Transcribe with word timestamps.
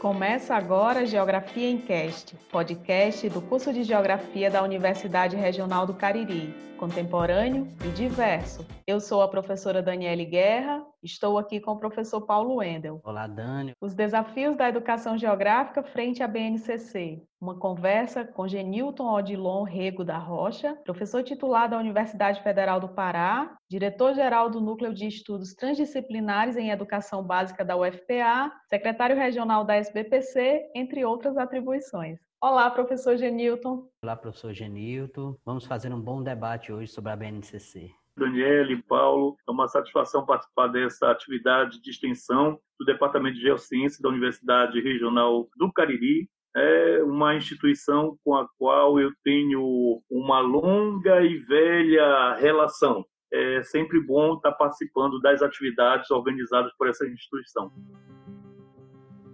Começa 0.00 0.54
agora 0.54 1.04
Geografia 1.04 1.68
em 1.68 1.76
Cast, 1.76 2.34
podcast 2.50 3.28
do 3.28 3.42
curso 3.42 3.70
de 3.70 3.84
Geografia 3.84 4.50
da 4.50 4.62
Universidade 4.62 5.36
Regional 5.36 5.86
do 5.86 5.92
Cariri, 5.92 6.54
contemporâneo 6.78 7.68
e 7.84 7.88
diverso. 7.90 8.66
Eu 8.86 8.98
sou 8.98 9.20
a 9.20 9.28
professora 9.28 9.82
Daniele 9.82 10.24
Guerra, 10.24 10.82
estou 11.02 11.38
aqui 11.38 11.60
com 11.60 11.72
o 11.72 11.78
professor 11.78 12.20
Paulo 12.22 12.56
Wendel. 12.56 13.00
Olá, 13.04 13.26
Dani. 13.26 13.72
Os 13.80 13.94
desafios 13.94 14.56
da 14.56 14.68
educação 14.68 15.16
geográfica 15.16 15.82
frente 15.82 16.22
à 16.22 16.28
BNCC. 16.28 17.22
Uma 17.40 17.58
conversa 17.58 18.24
com 18.24 18.46
Genilton 18.46 19.10
Odilon 19.10 19.62
Rego 19.62 20.04
da 20.04 20.18
Rocha, 20.18 20.76
professor 20.84 21.22
titular 21.22 21.70
da 21.70 21.78
Universidade 21.78 22.42
Federal 22.42 22.78
do 22.78 22.88
Pará, 22.88 23.56
diretor-geral 23.68 24.50
do 24.50 24.60
Núcleo 24.60 24.92
de 24.92 25.06
Estudos 25.06 25.54
Transdisciplinares 25.54 26.56
em 26.56 26.70
Educação 26.70 27.22
Básica 27.22 27.64
da 27.64 27.76
UFPA, 27.76 28.52
secretário 28.68 29.16
regional 29.16 29.64
da 29.64 29.76
SBPC, 29.76 30.70
entre 30.74 31.04
outras 31.04 31.38
atribuições. 31.38 32.18
Olá, 32.42 32.70
professor 32.70 33.16
Genilton. 33.16 33.86
Olá, 34.02 34.16
professor 34.16 34.52
Genilton. 34.52 35.36
Vamos 35.44 35.66
fazer 35.66 35.92
um 35.92 36.00
bom 36.00 36.22
debate 36.22 36.72
hoje 36.72 36.90
sobre 36.90 37.12
a 37.12 37.16
BNCC. 37.16 37.90
Daniele, 38.20 38.82
Paulo, 38.82 39.36
é 39.48 39.50
uma 39.50 39.66
satisfação 39.66 40.26
participar 40.26 40.68
dessa 40.68 41.10
atividade 41.10 41.80
de 41.80 41.90
extensão 41.90 42.58
do 42.78 42.84
Departamento 42.84 43.36
de 43.36 43.42
Geociência 43.42 44.02
da 44.02 44.10
Universidade 44.10 44.80
Regional 44.80 45.48
do 45.56 45.72
Cariri. 45.72 46.28
É 46.54 47.02
uma 47.02 47.34
instituição 47.34 48.18
com 48.24 48.34
a 48.34 48.46
qual 48.58 49.00
eu 49.00 49.10
tenho 49.24 50.02
uma 50.10 50.40
longa 50.40 51.22
e 51.22 51.38
velha 51.38 52.34
relação. 52.34 53.04
É 53.32 53.62
sempre 53.62 54.00
bom 54.00 54.34
estar 54.34 54.52
participando 54.52 55.20
das 55.20 55.40
atividades 55.40 56.10
organizadas 56.10 56.72
por 56.76 56.88
essa 56.88 57.06
instituição. 57.06 57.72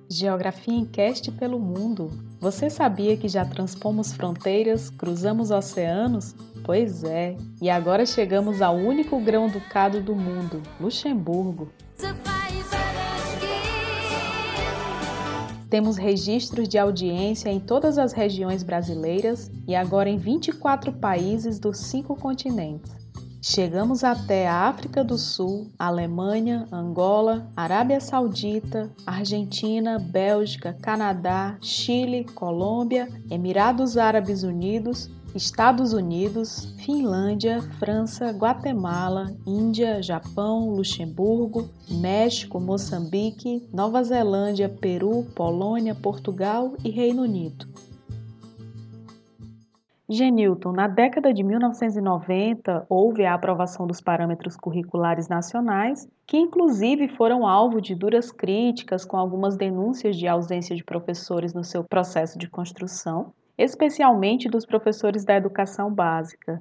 Geografia 0.08 0.74
em 0.74 0.86
Cast 0.86 1.32
pelo 1.32 1.58
Mundo. 1.58 2.10
Você 2.38 2.70
sabia 2.70 3.16
que 3.16 3.28
já 3.28 3.44
transpomos 3.44 4.12
fronteiras, 4.12 4.88
cruzamos 4.88 5.50
oceanos? 5.50 6.34
Pois 6.66 7.04
é, 7.04 7.36
e 7.62 7.70
agora 7.70 8.04
chegamos 8.04 8.60
ao 8.60 8.74
único 8.74 9.20
grão-ducado 9.20 10.00
do 10.00 10.16
mundo, 10.16 10.60
Luxemburgo. 10.80 11.70
Temos 15.70 15.96
registros 15.96 16.68
de 16.68 16.76
audiência 16.76 17.50
em 17.50 17.60
todas 17.60 17.98
as 17.98 18.12
regiões 18.12 18.64
brasileiras 18.64 19.48
e 19.64 19.76
agora 19.76 20.10
em 20.10 20.18
24 20.18 20.92
países 20.94 21.60
dos 21.60 21.78
cinco 21.78 22.16
continentes. 22.16 22.90
Chegamos 23.40 24.02
até 24.02 24.48
a 24.48 24.62
África 24.62 25.04
do 25.04 25.16
Sul, 25.16 25.70
Alemanha, 25.78 26.66
Angola, 26.72 27.48
Arábia 27.56 28.00
Saudita, 28.00 28.90
Argentina, 29.06 30.00
Bélgica, 30.00 30.76
Canadá, 30.82 31.56
Chile, 31.60 32.24
Colômbia, 32.34 33.08
Emirados 33.30 33.96
Árabes 33.96 34.42
Unidos, 34.42 35.08
Estados 35.36 35.92
Unidos, 35.92 36.74
Finlândia, 36.82 37.60
França, 37.78 38.30
Guatemala, 38.30 39.36
Índia, 39.46 40.02
Japão, 40.02 40.70
Luxemburgo, 40.70 41.68
México, 41.90 42.58
Moçambique, 42.58 43.62
Nova 43.70 44.02
Zelândia, 44.02 44.66
Peru, 44.66 45.26
Polônia, 45.34 45.94
Portugal 45.94 46.72
e 46.82 46.88
Reino 46.88 47.22
Unido. 47.22 47.66
Genilton, 50.08 50.72
na 50.72 50.88
década 50.88 51.34
de 51.34 51.42
1990, 51.42 52.86
houve 52.88 53.26
a 53.26 53.34
aprovação 53.34 53.86
dos 53.86 54.00
parâmetros 54.00 54.56
curriculares 54.56 55.28
nacionais, 55.28 56.08
que 56.26 56.38
inclusive 56.38 57.08
foram 57.08 57.46
alvo 57.46 57.80
de 57.80 57.94
duras 57.94 58.32
críticas 58.32 59.04
com 59.04 59.18
algumas 59.18 59.54
denúncias 59.54 60.16
de 60.16 60.26
ausência 60.26 60.74
de 60.74 60.82
professores 60.82 61.52
no 61.52 61.64
seu 61.64 61.84
processo 61.84 62.38
de 62.38 62.48
construção, 62.48 63.34
especialmente 63.58 64.48
dos 64.48 64.66
professores 64.66 65.24
da 65.24 65.36
educação 65.36 65.92
básica. 65.92 66.60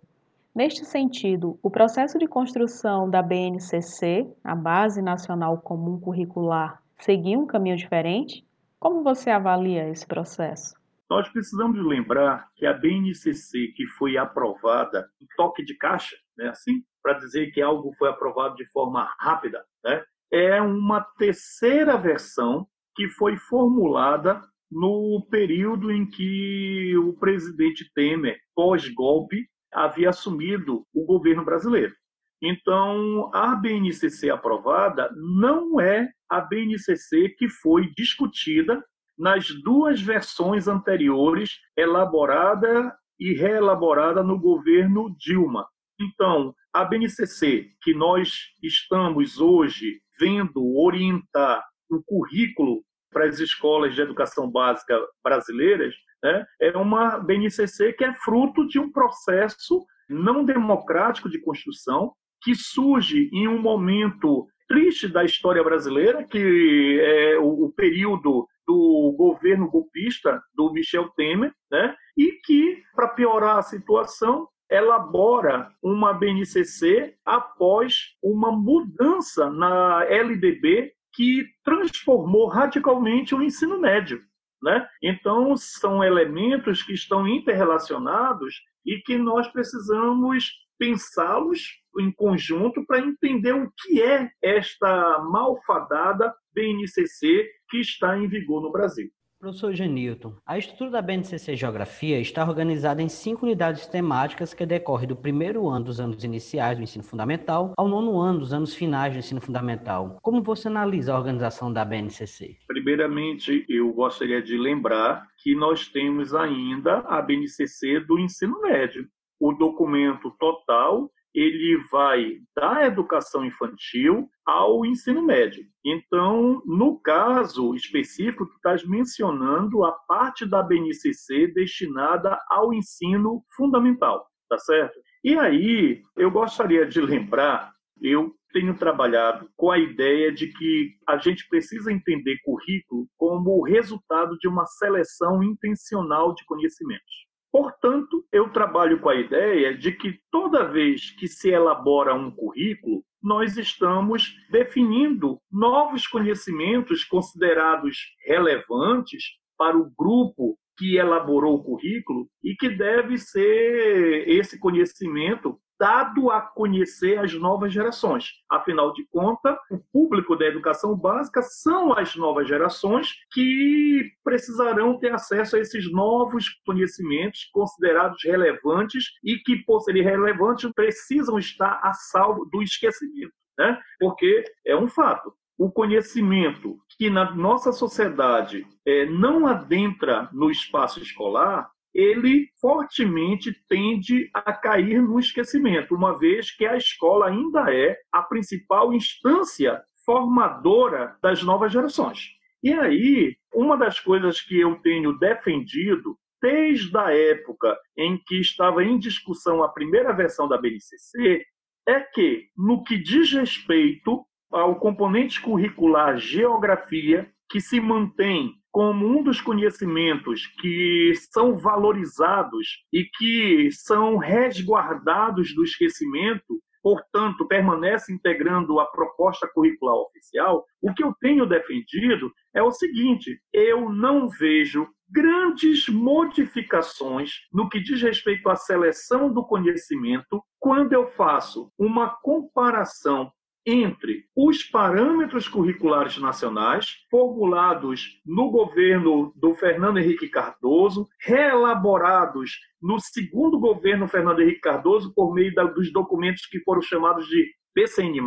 Neste 0.55 0.85
sentido, 0.85 1.59
o 1.61 1.69
processo 1.69 2.17
de 2.17 2.27
construção 2.27 3.09
da 3.09 3.21
BNCC, 3.21 4.25
a 4.43 4.55
Base 4.55 5.01
Nacional 5.01 5.57
Comum 5.57 5.99
Curricular, 5.99 6.81
seguiu 6.99 7.41
um 7.41 7.45
caminho 7.45 7.75
diferente? 7.75 8.45
Como 8.79 9.03
você 9.03 9.29
avalia 9.29 9.89
esse 9.89 10.07
processo? 10.07 10.73
Nós 11.09 11.27
precisamos 11.29 11.85
lembrar 11.85 12.47
que 12.55 12.65
a 12.65 12.73
BNCC, 12.73 13.73
que 13.75 13.85
foi 13.97 14.17
aprovada 14.17 15.07
em 15.21 15.27
toque 15.35 15.63
de 15.63 15.75
caixa, 15.77 16.15
né, 16.37 16.47
assim, 16.49 16.83
para 17.03 17.19
dizer 17.19 17.51
que 17.51 17.61
algo 17.61 17.93
foi 17.97 18.09
aprovado 18.09 18.55
de 18.55 18.65
forma 18.71 19.13
rápida, 19.19 19.63
né, 19.83 20.03
é 20.31 20.61
uma 20.61 21.01
terceira 21.17 21.97
versão 21.97 22.67
que 22.95 23.09
foi 23.09 23.37
formulada 23.37 24.41
no 24.71 25.25
período 25.29 25.91
em 25.91 26.05
que 26.05 26.95
o 26.97 27.13
presidente 27.13 27.89
Temer, 27.93 28.37
pós-golpe, 28.55 29.47
havia 29.73 30.09
assumido 30.09 30.85
o 30.93 31.05
governo 31.05 31.43
brasileiro. 31.43 31.93
Então, 32.41 33.31
a 33.33 33.55
BNCC 33.55 34.29
aprovada 34.29 35.09
não 35.15 35.79
é 35.79 36.09
a 36.29 36.41
BNCC 36.41 37.29
que 37.37 37.49
foi 37.49 37.91
discutida 37.95 38.83
nas 39.17 39.47
duas 39.63 40.01
versões 40.01 40.67
anteriores, 40.67 41.51
elaborada 41.77 42.93
e 43.19 43.33
reelaborada 43.33 44.21
no 44.21 44.37
governo 44.37 45.15
Dilma. 45.17 45.65
Então, 45.99 46.53
a 46.73 46.83
BNCC, 46.83 47.69
que 47.81 47.93
nós 47.93 48.33
estamos 48.61 49.39
hoje 49.39 50.01
vendo 50.19 50.77
orientar 50.77 51.63
o 51.89 52.03
currículo 52.03 52.83
para 53.15 53.27
as 53.27 53.39
escolas 53.39 53.95
de 53.95 54.01
educação 54.01 54.51
básica 54.51 54.99
brasileiras, 55.23 55.95
né, 56.21 56.45
é 56.59 56.77
uma 56.77 57.17
BNCC 57.17 57.93
que 57.93 58.03
é 58.03 58.13
fruto 58.15 58.67
de 58.67 58.77
um 58.77 58.91
processo 58.91 59.85
não 60.09 60.43
democrático 60.43 61.29
de 61.29 61.39
construção 61.39 62.11
que 62.43 62.53
surge 62.53 63.29
em 63.31 63.47
um 63.47 63.57
momento 63.57 64.45
triste 64.67 65.07
da 65.07 65.23
história 65.23 65.63
brasileira, 65.63 66.25
que 66.25 66.99
é 67.01 67.37
o, 67.37 67.67
o 67.67 67.71
período 67.71 68.45
do 68.67 69.15
governo 69.17 69.69
golpista 69.69 70.41
do 70.53 70.73
Michel 70.73 71.07
Temer, 71.15 71.53
né? 71.71 71.95
e 72.17 72.33
que, 72.43 72.83
para 72.93 73.07
piorar 73.07 73.59
a 73.59 73.63
situação, 73.63 74.49
elabora 74.69 75.69
uma 75.81 76.11
BNCC 76.11 77.15
após 77.23 78.15
uma 78.21 78.51
mudança 78.51 79.49
na 79.49 80.03
LDB 80.03 80.91
que 81.15 81.45
transformou 81.63 82.47
radicalmente 82.47 83.33
o 83.33 83.41
ensino 83.41 83.79
médio. 83.79 84.21
Né? 84.61 84.87
Então, 85.01 85.55
são 85.55 86.03
elementos 86.03 86.81
que 86.83 86.93
estão 86.93 87.27
interrelacionados 87.27 88.55
e 88.85 88.99
que 89.01 89.17
nós 89.17 89.47
precisamos 89.47 90.51
pensá-los 90.77 91.61
em 91.99 92.11
conjunto 92.11 92.85
para 92.85 92.99
entender 92.99 93.53
o 93.53 93.71
que 93.77 94.01
é 94.01 94.29
esta 94.41 95.19
malfadada 95.19 96.33
BNCC 96.53 97.49
que 97.69 97.79
está 97.79 98.17
em 98.17 98.27
vigor 98.27 98.61
no 98.61 98.71
Brasil. 98.71 99.09
Professor 99.45 99.71
Genilton, 99.75 100.33
a 100.43 100.57
estrutura 100.57 100.89
da 100.89 101.01
BNCC 101.03 101.55
Geografia 101.55 102.19
está 102.19 102.43
organizada 102.43 102.99
em 102.99 103.07
cinco 103.07 103.45
unidades 103.45 103.85
temáticas 103.85 104.55
que 104.55 104.65
decorrem 104.65 105.07
do 105.07 105.15
primeiro 105.15 105.67
ano 105.69 105.85
dos 105.85 105.99
anos 105.99 106.23
iniciais 106.23 106.79
do 106.79 106.83
ensino 106.83 107.03
fundamental 107.03 107.71
ao 107.77 107.87
nono 107.87 108.19
ano 108.19 108.39
dos 108.39 108.51
anos 108.51 108.73
finais 108.73 109.13
do 109.13 109.19
ensino 109.19 109.39
fundamental. 109.39 110.17
Como 110.19 110.41
você 110.41 110.67
analisa 110.67 111.13
a 111.13 111.17
organização 111.19 111.71
da 111.71 111.85
BNCC? 111.85 112.57
Primeiramente, 112.67 113.63
eu 113.69 113.93
gostaria 113.93 114.41
de 114.41 114.57
lembrar 114.57 115.27
que 115.37 115.53
nós 115.53 115.87
temos 115.89 116.33
ainda 116.33 117.01
a 117.01 117.21
BNCC 117.21 117.99
do 117.99 118.17
ensino 118.17 118.59
médio. 118.63 119.07
O 119.39 119.53
documento 119.53 120.31
total 120.39 121.11
ele 121.35 121.83
vai 121.91 122.37
da 122.55 122.85
educação 122.85 123.43
infantil 123.43 124.29
ao 124.45 124.85
ensino 124.85 125.21
médio. 125.21 125.65
Então, 125.83 126.63
no 126.65 126.97
caso 126.99 127.75
específico, 127.75 128.45
tu 128.45 128.55
estás 128.55 128.87
mencionando 128.87 129.83
a 129.83 129.91
parte 129.91 130.45
da 130.45 130.63
BNCC 130.63 131.47
destinada 131.53 132.39
ao 132.49 132.73
ensino 132.73 133.43
fundamental, 133.55 134.25
tá 134.49 134.57
certo? 134.57 134.97
E 135.23 135.37
aí, 135.37 136.01
eu 136.15 136.31
gostaria 136.31 136.85
de 136.85 137.01
lembrar, 137.01 137.73
eu 138.01 138.33
tenho 138.53 138.77
trabalhado 138.77 139.49
com 139.57 139.69
a 139.69 139.77
ideia 139.77 140.31
de 140.31 140.47
que 140.47 140.95
a 141.05 141.17
gente 141.17 141.45
precisa 141.49 141.91
entender 141.91 142.37
currículo 142.45 143.05
como 143.17 143.59
o 143.59 143.63
resultado 143.63 144.37
de 144.37 144.47
uma 144.47 144.65
seleção 144.65 145.43
intencional 145.43 146.33
de 146.33 146.45
conhecimentos. 146.45 147.24
Portanto, 147.55 148.27
eu 148.33 148.49
trabalho 148.49 148.99
com 148.99 149.07
a 149.07 149.15
ideia 149.15 149.73
de 149.73 149.93
que 149.93 150.19
toda 150.29 150.67
vez 150.67 151.11
que 151.11 151.25
se 151.25 151.51
elabora 151.51 152.13
um 152.13 152.29
currículo, 152.29 153.01
nós 153.23 153.55
estamos 153.55 154.35
definindo 154.51 155.39
novos 155.49 156.05
conhecimentos 156.05 157.05
considerados 157.05 157.97
relevantes 158.27 159.23
para 159.57 159.77
o 159.77 159.89
grupo 159.97 160.57
que 160.77 160.97
elaborou 160.97 161.55
o 161.55 161.63
currículo 161.63 162.27
e 162.43 162.55
que 162.55 162.67
deve 162.67 163.17
ser 163.17 164.27
esse 164.27 164.59
conhecimento 164.59 165.57
dado 165.79 166.31
a 166.31 166.41
conhecer 166.41 167.19
as 167.19 167.33
novas 167.33 167.73
gerações. 167.73 168.31
Afinal 168.49 168.93
de 168.93 169.05
contas, 169.07 169.55
o 169.69 169.79
público 169.91 170.35
da 170.35 170.45
educação 170.45 170.95
básica 170.95 171.41
são 171.41 171.93
as 171.93 172.15
novas 172.15 172.47
gerações 172.47 173.09
que 173.31 174.11
precisarão 174.23 174.97
ter 174.97 175.13
acesso 175.13 175.55
a 175.55 175.59
esses 175.59 175.91
novos 175.91 176.49
conhecimentos 176.65 177.49
considerados 177.51 178.23
relevantes 178.23 179.05
e 179.23 179.37
que, 179.37 179.57
por 179.63 179.81
serem 179.81 180.03
relevantes, 180.03 180.71
precisam 180.73 181.37
estar 181.37 181.79
a 181.83 181.93
salvo 181.93 182.45
do 182.45 182.61
esquecimento. 182.61 183.33
Né? 183.57 183.79
Porque 183.99 184.43
é 184.65 184.75
um 184.75 184.87
fato. 184.87 185.33
O 185.57 185.71
conhecimento 185.71 186.77
que 186.97 187.09
na 187.09 187.33
nossa 187.33 187.71
sociedade 187.71 188.67
é, 188.85 189.05
não 189.05 189.47
adentra 189.47 190.29
no 190.33 190.51
espaço 190.51 190.99
escolar, 190.99 191.69
ele 191.95 192.49
fortemente 192.59 193.55
tende 193.69 194.29
a 194.33 194.51
cair 194.51 195.01
no 195.01 195.17
esquecimento, 195.17 195.95
uma 195.95 196.19
vez 196.19 196.51
que 196.51 196.65
a 196.65 196.75
escola 196.75 197.27
ainda 197.27 197.73
é 197.73 197.97
a 198.11 198.21
principal 198.21 198.93
instância 198.93 199.81
formadora 200.05 201.17
das 201.23 201.41
novas 201.41 201.71
gerações. 201.71 202.19
E 202.61 202.73
aí, 202.73 203.37
uma 203.53 203.77
das 203.77 203.97
coisas 203.97 204.41
que 204.41 204.59
eu 204.59 204.75
tenho 204.81 205.17
defendido 205.17 206.17
desde 206.41 206.95
a 206.97 207.15
época 207.15 207.77
em 207.97 208.17
que 208.17 208.41
estava 208.41 208.83
em 208.83 208.99
discussão 208.99 209.63
a 209.63 209.69
primeira 209.69 210.11
versão 210.11 210.49
da 210.49 210.57
BNCC 210.57 211.45
é 211.87 211.99
que, 212.01 212.49
no 212.57 212.83
que 212.83 212.97
diz 212.97 213.31
respeito 213.31 214.25
ao 214.51 214.79
componente 214.79 215.41
curricular 215.41 216.17
geografia, 216.17 217.31
que 217.49 217.61
se 217.61 217.79
mantém 217.79 218.53
como 218.75 219.07
um 219.07 219.23
dos 219.23 219.39
conhecimentos 219.39 220.47
que 220.59 221.13
são 221.31 221.57
valorizados 221.57 222.83
e 222.91 223.05
que 223.05 223.69
são 223.71 224.17
resguardados 224.17 225.55
do 225.55 225.63
esquecimento, 225.63 226.61
portanto, 226.83 227.47
permanece 227.47 228.11
integrando 228.11 228.77
a 228.81 228.85
proposta 228.85 229.47
curricular 229.47 229.95
oficial, 229.95 230.65
o 230.81 230.93
que 230.93 231.05
eu 231.05 231.15
tenho 231.21 231.45
defendido 231.45 232.29
é 232.53 232.61
o 232.61 232.69
seguinte: 232.69 233.39
eu 233.53 233.89
não 233.89 234.27
vejo 234.27 234.85
grandes 235.09 235.87
modificações 235.87 237.31
no 237.53 237.69
que 237.69 237.79
diz 237.79 238.01
respeito 238.01 238.49
à 238.49 238.57
seleção 238.57 239.31
do 239.31 239.45
conhecimento 239.45 240.43
quando 240.59 240.91
eu 240.91 241.07
faço 241.11 241.71
uma 241.79 242.09
comparação 242.21 243.31
entre 243.65 244.25
os 244.35 244.63
parâmetros 244.63 245.47
curriculares 245.47 246.17
nacionais 246.17 246.97
formulados 247.09 248.21
no 248.25 248.51
governo 248.51 249.33
do 249.35 249.55
Fernando 249.55 249.97
Henrique 249.97 250.29
Cardoso, 250.29 251.07
reelaborados 251.19 252.51
no 252.81 252.99
segundo 252.99 253.59
governo 253.59 254.07
Fernando 254.07 254.41
Henrique 254.41 254.61
Cardoso 254.61 255.13
por 255.15 255.33
meio 255.33 255.53
dos 255.73 255.91
documentos 255.91 256.45
que 256.45 256.59
foram 256.59 256.81
chamados 256.81 257.27
de 257.27 257.51
PCN+, 257.73 258.21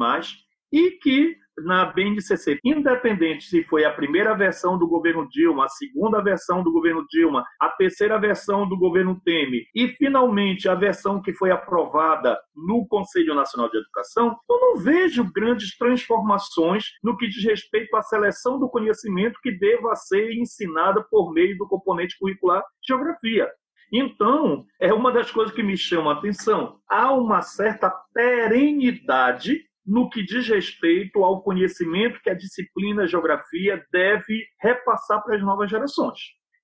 e 0.73 0.91
que 0.93 1.37
na 1.65 1.87
BNCC, 1.87 2.59
independente 2.65 3.45
se 3.45 3.65
foi 3.65 3.85
a 3.85 3.93
primeira 3.93 4.35
versão 4.35 4.79
do 4.79 4.87
governo 4.87 5.29
Dilma, 5.29 5.65
a 5.65 5.69
segunda 5.69 6.23
versão 6.23 6.63
do 6.63 6.73
governo 6.73 7.05
Dilma, 7.11 7.45
a 7.61 7.69
terceira 7.69 8.19
versão 8.19 8.69
do 8.69 8.79
governo 8.79 9.21
Temer 9.25 9.65
e 9.75 9.89
finalmente 9.89 10.69
a 10.69 10.75
versão 10.75 11.21
que 11.21 11.33
foi 11.33 11.51
aprovada 11.51 12.39
no 12.55 12.87
Conselho 12.87 13.35
Nacional 13.35 13.71
de 13.71 13.79
Educação, 13.79 14.37
eu 14.49 14.61
não 14.61 14.77
vejo 14.77 15.31
grandes 15.33 15.77
transformações 15.77 16.85
no 17.03 17.17
que 17.17 17.29
diz 17.29 17.45
respeito 17.45 17.97
à 17.97 18.03
seleção 18.03 18.59
do 18.59 18.69
conhecimento 18.69 19.39
que 19.43 19.53
deva 19.53 19.95
ser 19.95 20.33
ensinada 20.33 21.05
por 21.11 21.33
meio 21.33 21.57
do 21.57 21.67
componente 21.67 22.17
curricular 22.19 22.63
Geografia. 22.87 23.49
Então, 23.93 24.67
é 24.81 24.93
uma 24.93 25.11
das 25.11 25.31
coisas 25.31 25.55
que 25.55 25.63
me 25.63 25.77
chama 25.77 26.13
a 26.13 26.15
atenção. 26.15 26.79
Há 26.89 27.13
uma 27.13 27.41
certa 27.41 27.91
perenidade 28.13 29.63
no 29.89 30.11
que 30.11 30.23
diz 30.23 30.47
respeito 30.47 31.25
ao 31.25 31.43
conhecimento 31.43 32.21
que 32.23 32.29
a 32.29 32.35
disciplina 32.35 33.07
geografia 33.07 33.83
deve 33.91 34.45
repassar 34.61 35.25
para 35.25 35.37
as 35.37 35.43
novas 35.43 35.71
gerações. 35.71 36.19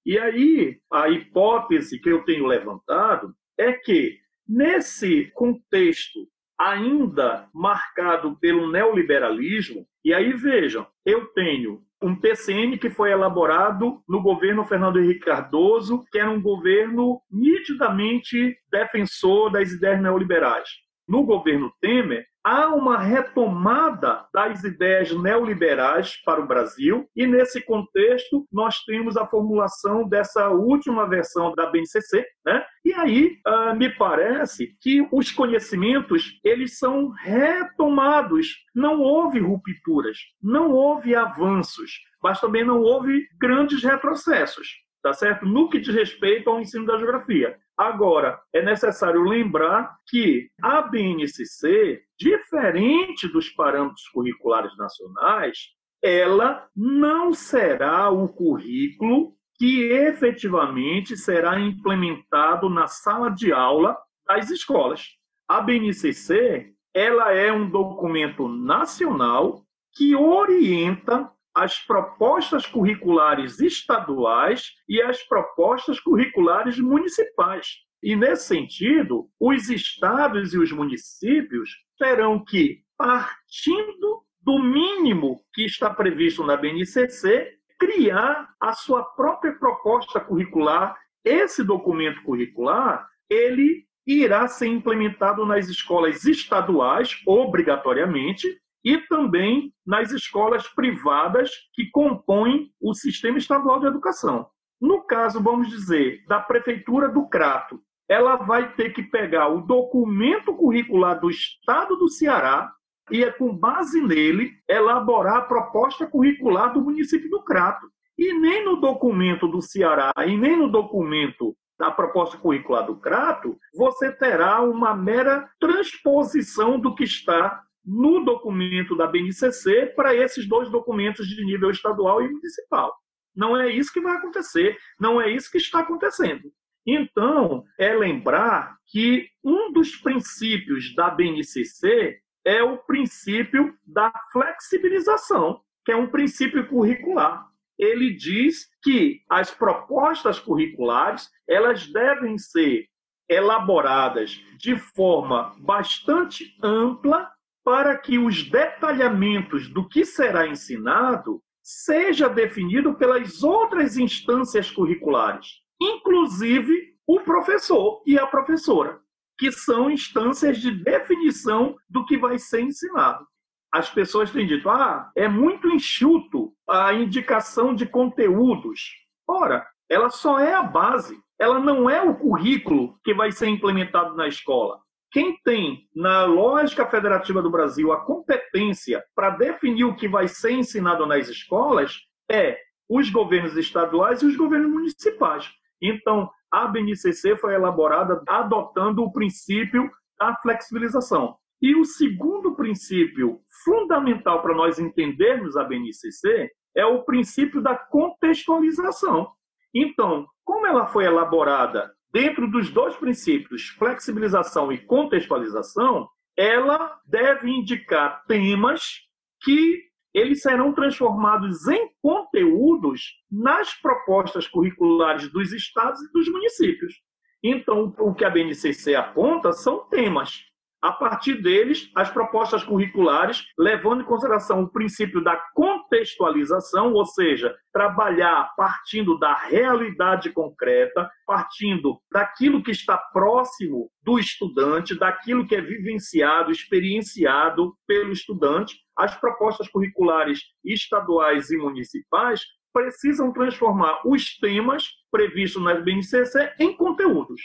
E 0.05 0.19
aí, 0.19 0.77
a 0.93 1.09
hipótese 1.09 1.99
que 1.99 2.11
eu 2.11 2.23
tenho 2.25 2.47
levantado 2.47 3.35
é 3.59 3.73
que, 3.73 4.19
nesse 4.47 5.31
contexto 5.33 6.29
ainda 6.61 7.49
marcado 7.55 8.39
pelo 8.39 8.71
neoliberalismo, 8.71 9.87
e 10.05 10.13
aí 10.13 10.35
vejam, 10.35 10.87
eu 11.05 11.27
tenho 11.29 11.83
um 12.03 12.15
PCN 12.15 12.77
que 12.77 12.91
foi 12.91 13.11
elaborado 13.11 14.03
no 14.07 14.21
governo 14.21 14.67
Fernando 14.67 15.01
Henrique 15.01 15.25
Cardoso, 15.25 16.05
que 16.13 16.19
era 16.19 16.31
um 16.31 16.43
governo 16.43 17.23
nitidamente 17.31 18.55
defensor 18.71 19.51
das 19.51 19.73
ideias 19.73 20.03
neoliberais. 20.03 20.69
No 21.07 21.25
governo 21.25 21.73
Temer, 21.81 22.25
há 22.45 22.69
uma 22.69 22.99
retomada 22.99 24.27
das 24.33 24.65
ideias 24.65 25.11
neoliberais 25.13 26.17
para 26.25 26.41
o 26.41 26.47
Brasil, 26.47 27.09
e 27.17 27.27
nesse 27.27 27.61
contexto 27.63 28.47
nós 28.53 28.81
temos 28.85 29.17
a 29.17 29.27
formulação 29.27 30.07
dessa 30.09 30.51
última 30.51 31.09
versão 31.09 31.55
da 31.55 31.67
BNCC, 31.67 32.27
né? 32.45 32.65
E 32.85 32.93
aí 32.93 33.37
uh, 33.47 33.75
me 33.75 33.89
parece 33.89 34.77
que 34.81 35.07
os 35.11 35.33
conhecimentos 35.33 36.39
eles 36.45 36.79
são 36.79 37.09
retomados, 37.09 38.49
não 38.75 39.01
houve 39.01 39.41
rupturas, 39.41 40.19
não 40.43 40.71
houve 40.71 41.15
avanços, 41.15 41.93
mas 42.23 42.41
também 42.41 42.65
não 42.65 42.81
houve 42.81 43.27
grandes 43.41 43.83
retrocessos 43.83 44.85
tá 45.05 45.13
certo? 45.13 45.45
No 45.45 45.69
que 45.69 45.79
diz 45.79 45.95
respeito 45.95 46.49
ao 46.49 46.59
ensino 46.59 46.87
da 46.87 46.97
geografia. 46.97 47.59
Agora, 47.77 48.41
é 48.53 48.63
necessário 48.63 49.23
lembrar 49.23 49.97
que 50.09 50.49
a 50.63 50.83
BNCC, 50.83 52.03
diferente 52.19 53.27
dos 53.29 53.49
parâmetros 53.51 54.09
curriculares 54.09 54.77
nacionais, 54.77 55.59
ela 56.03 56.69
não 56.77 57.33
será 57.33 58.11
o 58.11 58.29
currículo 58.29 59.35
que 59.57 59.85
efetivamente 59.91 61.17
será 61.17 61.59
implementado 61.59 62.69
na 62.69 62.87
sala 62.87 63.29
de 63.31 63.53
aula 63.53 63.97
das 64.27 64.51
escolas. 64.51 65.03
A 65.49 65.61
BNCC, 65.61 66.73
ela 66.93 67.33
é 67.33 67.53
um 67.53 67.69
documento 67.69 68.49
nacional 68.49 69.65
que 69.95 70.15
orienta 70.15 71.31
as 71.55 71.79
propostas 71.79 72.67
curriculares 72.67 73.61
estaduais 73.61 74.73
e 74.89 75.01
as 75.01 75.23
propostas 75.23 76.01
curriculares 76.01 76.79
municipais. 76.79 77.79
E, 78.03 78.17
nesse 78.17 78.49
sentido, 78.49 79.29
os 79.41 79.71
estados 79.71 80.53
e 80.53 80.59
os 80.59 80.73
municípios 80.73 81.71
terão 81.99 82.45
que, 82.45 82.83
partindo 82.99 84.25
do 84.43 84.59
mínimo 84.59 85.41
que 85.55 85.65
está 85.65 85.89
previsto 85.89 86.45
na 86.45 86.57
BNCC, 86.57 87.51
criar 87.79 88.49
a 88.61 88.73
sua 88.73 89.03
própria 89.03 89.53
proposta 89.53 90.21
curricular. 90.21 90.99
Esse 91.25 91.65
documento 91.65 92.23
curricular, 92.23 93.09
ele 93.31 93.87
irá 94.07 94.47
ser 94.49 94.67
implementado 94.67 95.47
nas 95.47 95.69
escolas 95.69 96.25
estaduais, 96.27 97.23
obrigatoriamente, 97.27 98.47
e 98.85 98.99
também 99.09 99.73
nas 99.87 100.13
escolas 100.13 100.69
privadas 100.69 101.51
que 101.73 101.91
compõem 101.91 102.71
o 102.81 102.95
sistema 102.95 103.39
estadual 103.39 103.81
de 103.81 103.87
educação. 103.87 104.47
No 104.81 105.03
caso, 105.07 105.43
vamos 105.43 105.69
dizer, 105.69 106.23
da 106.29 106.41
prefeitura 106.41 107.09
do 107.09 107.27
Crato, 107.27 107.81
ela 108.09 108.37
vai 108.37 108.75
ter 108.75 108.93
que 108.93 109.03
pegar 109.03 109.49
o 109.49 109.63
documento 109.63 110.55
curricular 110.55 111.19
do 111.19 111.31
estado 111.31 111.97
do 111.97 112.09
Ceará 112.09 112.71
e, 113.11 113.25
é 113.25 113.31
com 113.31 113.57
base 113.57 114.01
nele, 114.03 114.53
elaborar 114.69 115.37
a 115.37 115.43
proposta 115.43 116.07
curricular 116.07 116.73
do 116.73 116.83
município 116.83 117.31
do 117.31 117.43
Crato. 117.43 117.87
E 118.19 118.33
nem 118.35 118.65
no 118.65 118.77
documento 118.77 119.49
do 119.49 119.63
Ceará 119.63 120.13
e 120.27 120.37
nem 120.37 120.57
no 120.57 120.71
documento 120.71 121.57
da 121.79 121.91
proposta 121.91 122.39
curricular 122.39 122.87
do 122.87 122.97
Crato, 122.97 123.59
você 123.75 124.13
terá 124.13 124.63
uma 124.63 124.95
mera 124.95 125.51
transposição 125.59 126.79
do 126.79 126.95
que 126.95 127.05
está 127.05 127.61
no 127.85 128.25
documento 128.25 128.97
da 128.97 129.07
BNCC 129.07 129.93
para 129.95 130.15
esses 130.15 130.49
dois 130.49 130.71
documentos 130.71 131.27
de 131.27 131.45
nível 131.45 131.71
estadual 131.71 132.23
e 132.23 132.29
municipal. 132.29 132.95
Não 133.35 133.57
é 133.57 133.71
isso 133.71 133.93
que 133.93 134.01
vai 134.01 134.17
acontecer, 134.17 134.79
não 134.99 135.21
é 135.21 135.31
isso 135.31 135.51
que 135.51 135.59
está 135.59 135.81
acontecendo. 135.81 136.51
Então, 136.87 137.65
é 137.79 137.95
lembrar 137.95 138.77
que 138.87 139.29
um 139.43 139.73
dos 139.73 139.97
princípios 139.97 140.95
da 140.95 141.11
BNCC 141.11 142.19
é 142.45 142.63
o 142.63 142.79
princípio 142.79 143.75
da 143.87 144.13
flexibilização, 144.33 145.61
que 145.85 145.93
é 145.93 145.97
um 145.97 146.11
princípio 146.11 146.67
curricular. 146.69 147.47
Ele 147.79 148.15
diz 148.15 148.69
que 148.83 149.23
as 149.29 149.51
propostas 149.51 150.39
curriculares, 150.39 151.29
elas 151.49 151.87
devem 151.87 152.39
ser 152.39 152.87
elaboradas 153.29 154.41
de 154.59 154.77
forma 154.77 155.57
bastante 155.59 156.55
ampla 156.63 157.33
para 157.65 157.97
que 157.97 158.19
os 158.19 158.49
detalhamentos 158.49 159.69
do 159.69 159.89
que 159.89 160.05
será 160.05 160.47
ensinado 160.47 161.43
seja 161.63 162.29
definido 162.29 162.95
pelas 162.95 163.43
outras 163.43 163.97
instâncias 163.97 164.71
curriculares, 164.71 165.63
inclusive 165.81 166.95
o 167.07 167.21
professor 167.21 168.03
e 168.07 168.19
a 168.19 168.27
professora. 168.27 169.01
que 169.37 169.51
são 169.51 169.91
instâncias 169.91 170.59
de 170.59 170.71
definição 170.71 171.75
do 171.91 172.07
que 172.07 172.17
vai 172.17 172.39
ser 172.39 172.61
ensinado. 172.61 173.27
As 173.73 173.91
pessoas 173.91 174.31
têm 174.31 174.47
dito, 174.47 174.71
ah, 174.71 175.11
é 175.17 175.27
muito 175.27 175.69
enxuto 175.69 176.55
a 176.71 176.95
indicação 176.95 177.75
de 177.75 177.85
conteúdos. 177.85 178.93
Ora, 179.27 179.67
ela 179.91 180.09
só 180.09 180.39
é 180.39 180.55
a 180.55 180.63
base, 180.63 181.21
ela 181.37 181.59
não 181.59 181.91
é 181.91 182.01
o 182.01 182.15
currículo 182.15 182.97
que 183.03 183.13
vai 183.13 183.33
ser 183.33 183.49
implementado 183.49 184.15
na 184.15 184.29
escola. 184.29 184.79
Quem 185.15 185.39
tem, 185.45 185.89
na 185.95 186.25
lógica 186.25 186.85
federativa 186.87 187.41
do 187.41 187.49
Brasil, 187.49 187.93
a 187.93 188.05
competência 188.05 189.01
para 189.15 189.31
definir 189.31 189.85
o 189.85 189.95
que 189.95 190.09
vai 190.09 190.27
ser 190.27 190.51
ensinado 190.51 191.07
nas 191.07 191.29
escolas 191.29 192.01
é 192.29 192.59
os 192.89 193.11
governos 193.11 193.57
estaduais 193.57 194.23
e 194.23 194.27
os 194.27 194.35
governos 194.35 194.73
municipais. 194.73 195.49
Então, 195.81 196.29
a 196.51 196.67
BNCC 196.67 197.37
foi 197.37 197.55
elaborada 197.55 198.25
adotando 198.27 199.05
o 199.05 199.13
princípio 199.13 199.89
da 200.19 200.35
flexibilização. 200.43 201.37
E 201.63 201.77
o 201.77 201.85
segundo 201.85 202.57
princípio 202.57 203.39
fundamental 203.63 204.43
para 204.43 204.53
nós 204.53 204.81
entendermos 204.81 205.57
a 205.57 205.63
BNCC 205.63 206.51
é 206.77 206.85
o 206.85 207.05
princípio 207.05 207.63
da 207.63 207.77
contextualização. 207.77 209.29
Então, 209.73 210.27
como 210.45 210.67
ela 210.67 210.89
foi 210.89 211.05
elaborada 211.05 211.94
dentro 212.15 212.49
dos 212.49 212.71
dois 212.71 212.95
princípios, 212.95 213.71
flexibilização 213.71 214.71
e 214.71 214.79
contextualização, 214.79 216.09
ela 216.37 216.97
deve 217.05 217.51
indicar 217.51 218.25
temas 218.29 219.01
que 219.43 219.83
eles 220.15 220.41
serão 220.41 220.73
transformados 220.73 221.67
em 221.67 221.91
conteúdos 222.01 223.03
nas 223.29 223.75
propostas 223.75 224.47
curriculares 224.47 225.29
dos 225.33 225.53
estados 225.53 226.01
e 226.03 226.13
dos 226.13 226.29
municípios. 226.31 226.95
Então, 227.43 227.93
o 227.99 228.15
que 228.15 228.25
a 228.25 228.31
BNCC 228.31 228.95
aponta 228.95 229.51
são 229.53 229.89
temas 229.89 230.45
a 230.85 230.93
partir 230.93 231.41
deles, 231.41 231.91
as 231.95 232.11
propostas 232.11 232.63
curriculares, 232.63 233.43
levando 233.59 234.03
em 234.03 234.05
consideração 234.05 234.63
o 234.63 234.71
princípio 234.71 235.25
da 235.25 235.35
contextualização, 235.55 236.93
ou 236.93 237.07
seja, 237.07 237.57
trabalhar 237.73 238.53
partindo 238.55 239.19
da 239.19 239.33
realidade 239.33 240.31
concreta, 240.31 241.11
partindo 241.27 241.99
daquilo 242.13 242.63
que 242.63 242.71
está 242.71 242.99
próximo 242.99 243.91
do 244.03 244.19
estudante, 244.19 244.95
daquilo 244.95 245.47
que 245.47 245.57
é 245.57 245.61
vivenciado, 245.63 246.53
experienciado 246.53 247.75
pelo 247.87 248.13
estudante. 248.13 248.77
As 248.95 249.17
propostas 249.19 249.67
curriculares 249.71 250.41
estaduais 250.63 251.51
e 251.51 251.57
municipais 251.57 252.43
precisam 252.75 253.33
transformar 253.33 254.03
os 254.05 254.37
temas 254.37 254.85
previstos 255.11 255.63
nas 255.63 255.83
BNCC 255.83 256.53
em 256.59 256.77
conteúdos. 256.77 257.41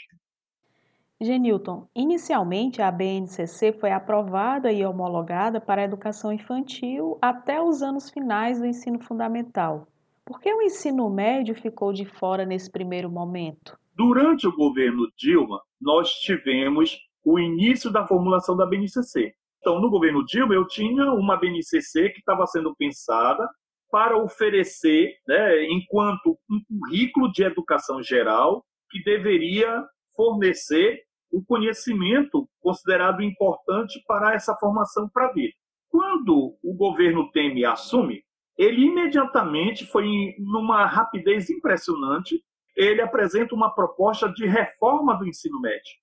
Genilton, 1.21 1.85
inicialmente 1.93 2.81
a 2.81 2.89
BNCC 2.89 3.73
foi 3.73 3.91
aprovada 3.91 4.71
e 4.71 4.85
homologada 4.85 5.59
para 5.59 5.81
a 5.81 5.83
educação 5.83 6.31
infantil 6.31 7.17
até 7.21 7.61
os 7.61 7.81
anos 7.81 8.09
finais 8.09 8.57
do 8.57 8.65
ensino 8.65 9.01
fundamental. 9.01 9.85
Por 10.25 10.39
que 10.39 10.53
o 10.53 10.61
ensino 10.61 11.09
médio 11.09 11.53
ficou 11.55 11.91
de 11.91 12.05
fora 12.05 12.45
nesse 12.45 12.71
primeiro 12.71 13.09
momento? 13.09 13.77
Durante 13.93 14.47
o 14.47 14.55
governo 14.55 15.11
Dilma, 15.17 15.61
nós 15.81 16.09
tivemos 16.21 16.97
o 17.25 17.37
início 17.37 17.91
da 17.91 18.07
formulação 18.07 18.55
da 18.55 18.65
BNCC. 18.65 19.33
Então, 19.59 19.81
no 19.81 19.89
governo 19.89 20.23
Dilma, 20.25 20.53
eu 20.53 20.65
tinha 20.67 21.11
uma 21.11 21.35
BNCC 21.35 22.11
que 22.11 22.19
estava 22.19 22.47
sendo 22.47 22.73
pensada 22.77 23.45
para 23.91 24.17
oferecer, 24.17 25.15
né, 25.27 25.65
enquanto 25.65 26.39
um 26.49 26.61
currículo 26.69 27.29
de 27.33 27.43
educação 27.43 28.01
geral 28.01 28.63
que 28.89 29.03
deveria 29.03 29.85
fornecer 30.15 31.08
o 31.31 31.43
conhecimento 31.43 32.49
considerado 32.61 33.21
importante 33.21 34.03
para 34.07 34.33
essa 34.33 34.55
formação 34.55 35.09
para 35.09 35.27
a 35.27 35.31
vida. 35.31 35.53
Quando 35.89 36.57
o 36.63 36.73
governo 36.73 37.31
Temer 37.31 37.69
assume, 37.69 38.23
ele 38.57 38.85
imediatamente 38.85 39.85
foi 39.85 40.35
numa 40.37 40.85
rapidez 40.85 41.49
impressionante, 41.49 42.43
ele 42.75 43.01
apresenta 43.01 43.55
uma 43.55 43.73
proposta 43.73 44.27
de 44.29 44.45
reforma 44.45 45.17
do 45.17 45.27
ensino 45.27 45.59
médio. 45.59 45.93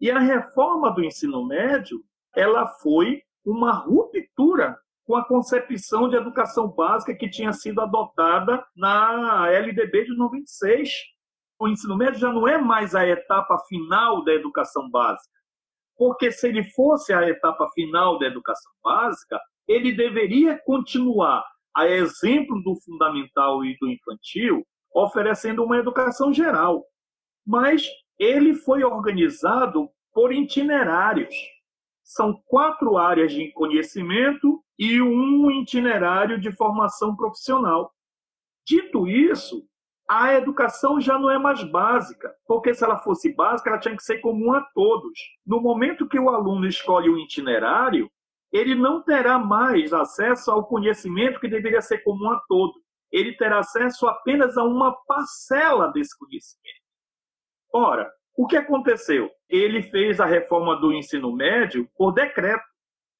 E 0.00 0.10
a 0.10 0.18
reforma 0.18 0.90
do 0.90 1.04
ensino 1.04 1.46
médio, 1.46 2.02
ela 2.34 2.66
foi 2.66 3.22
uma 3.44 3.72
ruptura 3.72 4.78
com 5.04 5.16
a 5.16 5.26
concepção 5.26 6.08
de 6.08 6.16
educação 6.16 6.68
básica 6.68 7.14
que 7.14 7.28
tinha 7.28 7.52
sido 7.52 7.80
adotada 7.80 8.64
na 8.76 9.48
LDB 9.50 10.04
de 10.04 10.16
96 10.16 10.90
o 11.60 11.68
ensino 11.68 11.94
médio 11.94 12.18
já 12.18 12.32
não 12.32 12.48
é 12.48 12.56
mais 12.56 12.94
a 12.94 13.06
etapa 13.06 13.58
final 13.68 14.24
da 14.24 14.32
educação 14.32 14.88
básica. 14.90 15.38
Porque 15.94 16.32
se 16.32 16.48
ele 16.48 16.64
fosse 16.70 17.12
a 17.12 17.28
etapa 17.28 17.68
final 17.74 18.18
da 18.18 18.26
educação 18.26 18.72
básica, 18.82 19.38
ele 19.68 19.92
deveria 19.92 20.58
continuar, 20.64 21.44
a 21.76 21.86
exemplo 21.86 22.60
do 22.62 22.74
fundamental 22.80 23.62
e 23.62 23.76
do 23.78 23.88
infantil, 23.88 24.66
oferecendo 24.94 25.62
uma 25.62 25.76
educação 25.76 26.32
geral. 26.32 26.82
Mas 27.46 27.86
ele 28.18 28.54
foi 28.54 28.82
organizado 28.82 29.90
por 30.14 30.32
itinerários. 30.32 31.34
São 32.02 32.42
quatro 32.46 32.96
áreas 32.96 33.32
de 33.32 33.52
conhecimento 33.52 34.64
e 34.78 35.00
um 35.02 35.50
itinerário 35.50 36.40
de 36.40 36.50
formação 36.52 37.14
profissional. 37.14 37.92
Dito 38.66 39.06
isso, 39.06 39.68
a 40.12 40.34
educação 40.34 41.00
já 41.00 41.16
não 41.16 41.30
é 41.30 41.38
mais 41.38 41.62
básica, 41.62 42.34
porque 42.44 42.74
se 42.74 42.82
ela 42.82 42.98
fosse 42.98 43.32
básica, 43.32 43.70
ela 43.70 43.78
tinha 43.78 43.96
que 43.96 44.02
ser 44.02 44.18
comum 44.18 44.52
a 44.52 44.60
todos. 44.74 45.16
No 45.46 45.60
momento 45.60 46.08
que 46.08 46.18
o 46.18 46.28
aluno 46.28 46.66
escolhe 46.66 47.08
o 47.08 47.16
itinerário, 47.16 48.10
ele 48.52 48.74
não 48.74 49.04
terá 49.04 49.38
mais 49.38 49.92
acesso 49.92 50.50
ao 50.50 50.66
conhecimento 50.66 51.38
que 51.38 51.46
deveria 51.46 51.80
ser 51.80 51.98
comum 52.02 52.28
a 52.28 52.40
todos. 52.48 52.74
Ele 53.12 53.36
terá 53.36 53.60
acesso 53.60 54.08
apenas 54.08 54.58
a 54.58 54.64
uma 54.64 54.92
parcela 55.06 55.92
desse 55.92 56.18
conhecimento. 56.18 56.80
Ora, 57.72 58.10
o 58.36 58.48
que 58.48 58.56
aconteceu? 58.56 59.30
Ele 59.48 59.80
fez 59.80 60.18
a 60.18 60.26
reforma 60.26 60.74
do 60.74 60.92
ensino 60.92 61.32
médio 61.32 61.88
por 61.96 62.10
decreto. 62.10 62.64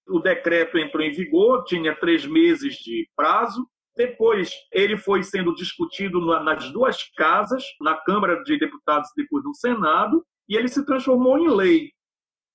O 0.09 0.18
decreto 0.18 0.76
entrou 0.76 1.04
em 1.04 1.12
vigor, 1.12 1.62
tinha 1.66 1.94
três 1.94 2.26
meses 2.26 2.75
de 2.78 3.09
prazo, 3.14 3.64
depois, 4.00 4.50
ele 4.73 4.97
foi 4.97 5.23
sendo 5.23 5.54
discutido 5.54 6.25
nas 6.42 6.73
duas 6.73 7.02
casas, 7.14 7.62
na 7.78 7.95
Câmara 7.97 8.42
de 8.45 8.59
Deputados 8.59 9.11
e 9.11 9.23
depois 9.23 9.45
no 9.45 9.54
Senado, 9.54 10.25
e 10.49 10.57
ele 10.57 10.69
se 10.69 10.87
transformou 10.87 11.38
em 11.38 11.49
lei. 11.49 11.90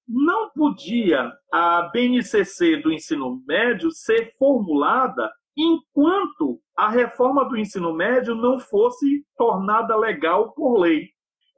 Não 0.07 0.49
podia 0.49 1.31
a 1.53 1.83
BNCC 1.93 2.77
do 2.77 2.91
ensino 2.91 3.43
médio 3.47 3.91
ser 3.91 4.33
formulada 4.39 5.31
enquanto 5.55 6.59
a 6.75 6.89
reforma 6.89 7.47
do 7.47 7.55
ensino 7.55 7.93
médio 7.93 8.33
não 8.33 8.59
fosse 8.59 9.23
tornada 9.37 9.95
legal 9.95 10.51
por 10.53 10.79
lei. 10.79 11.09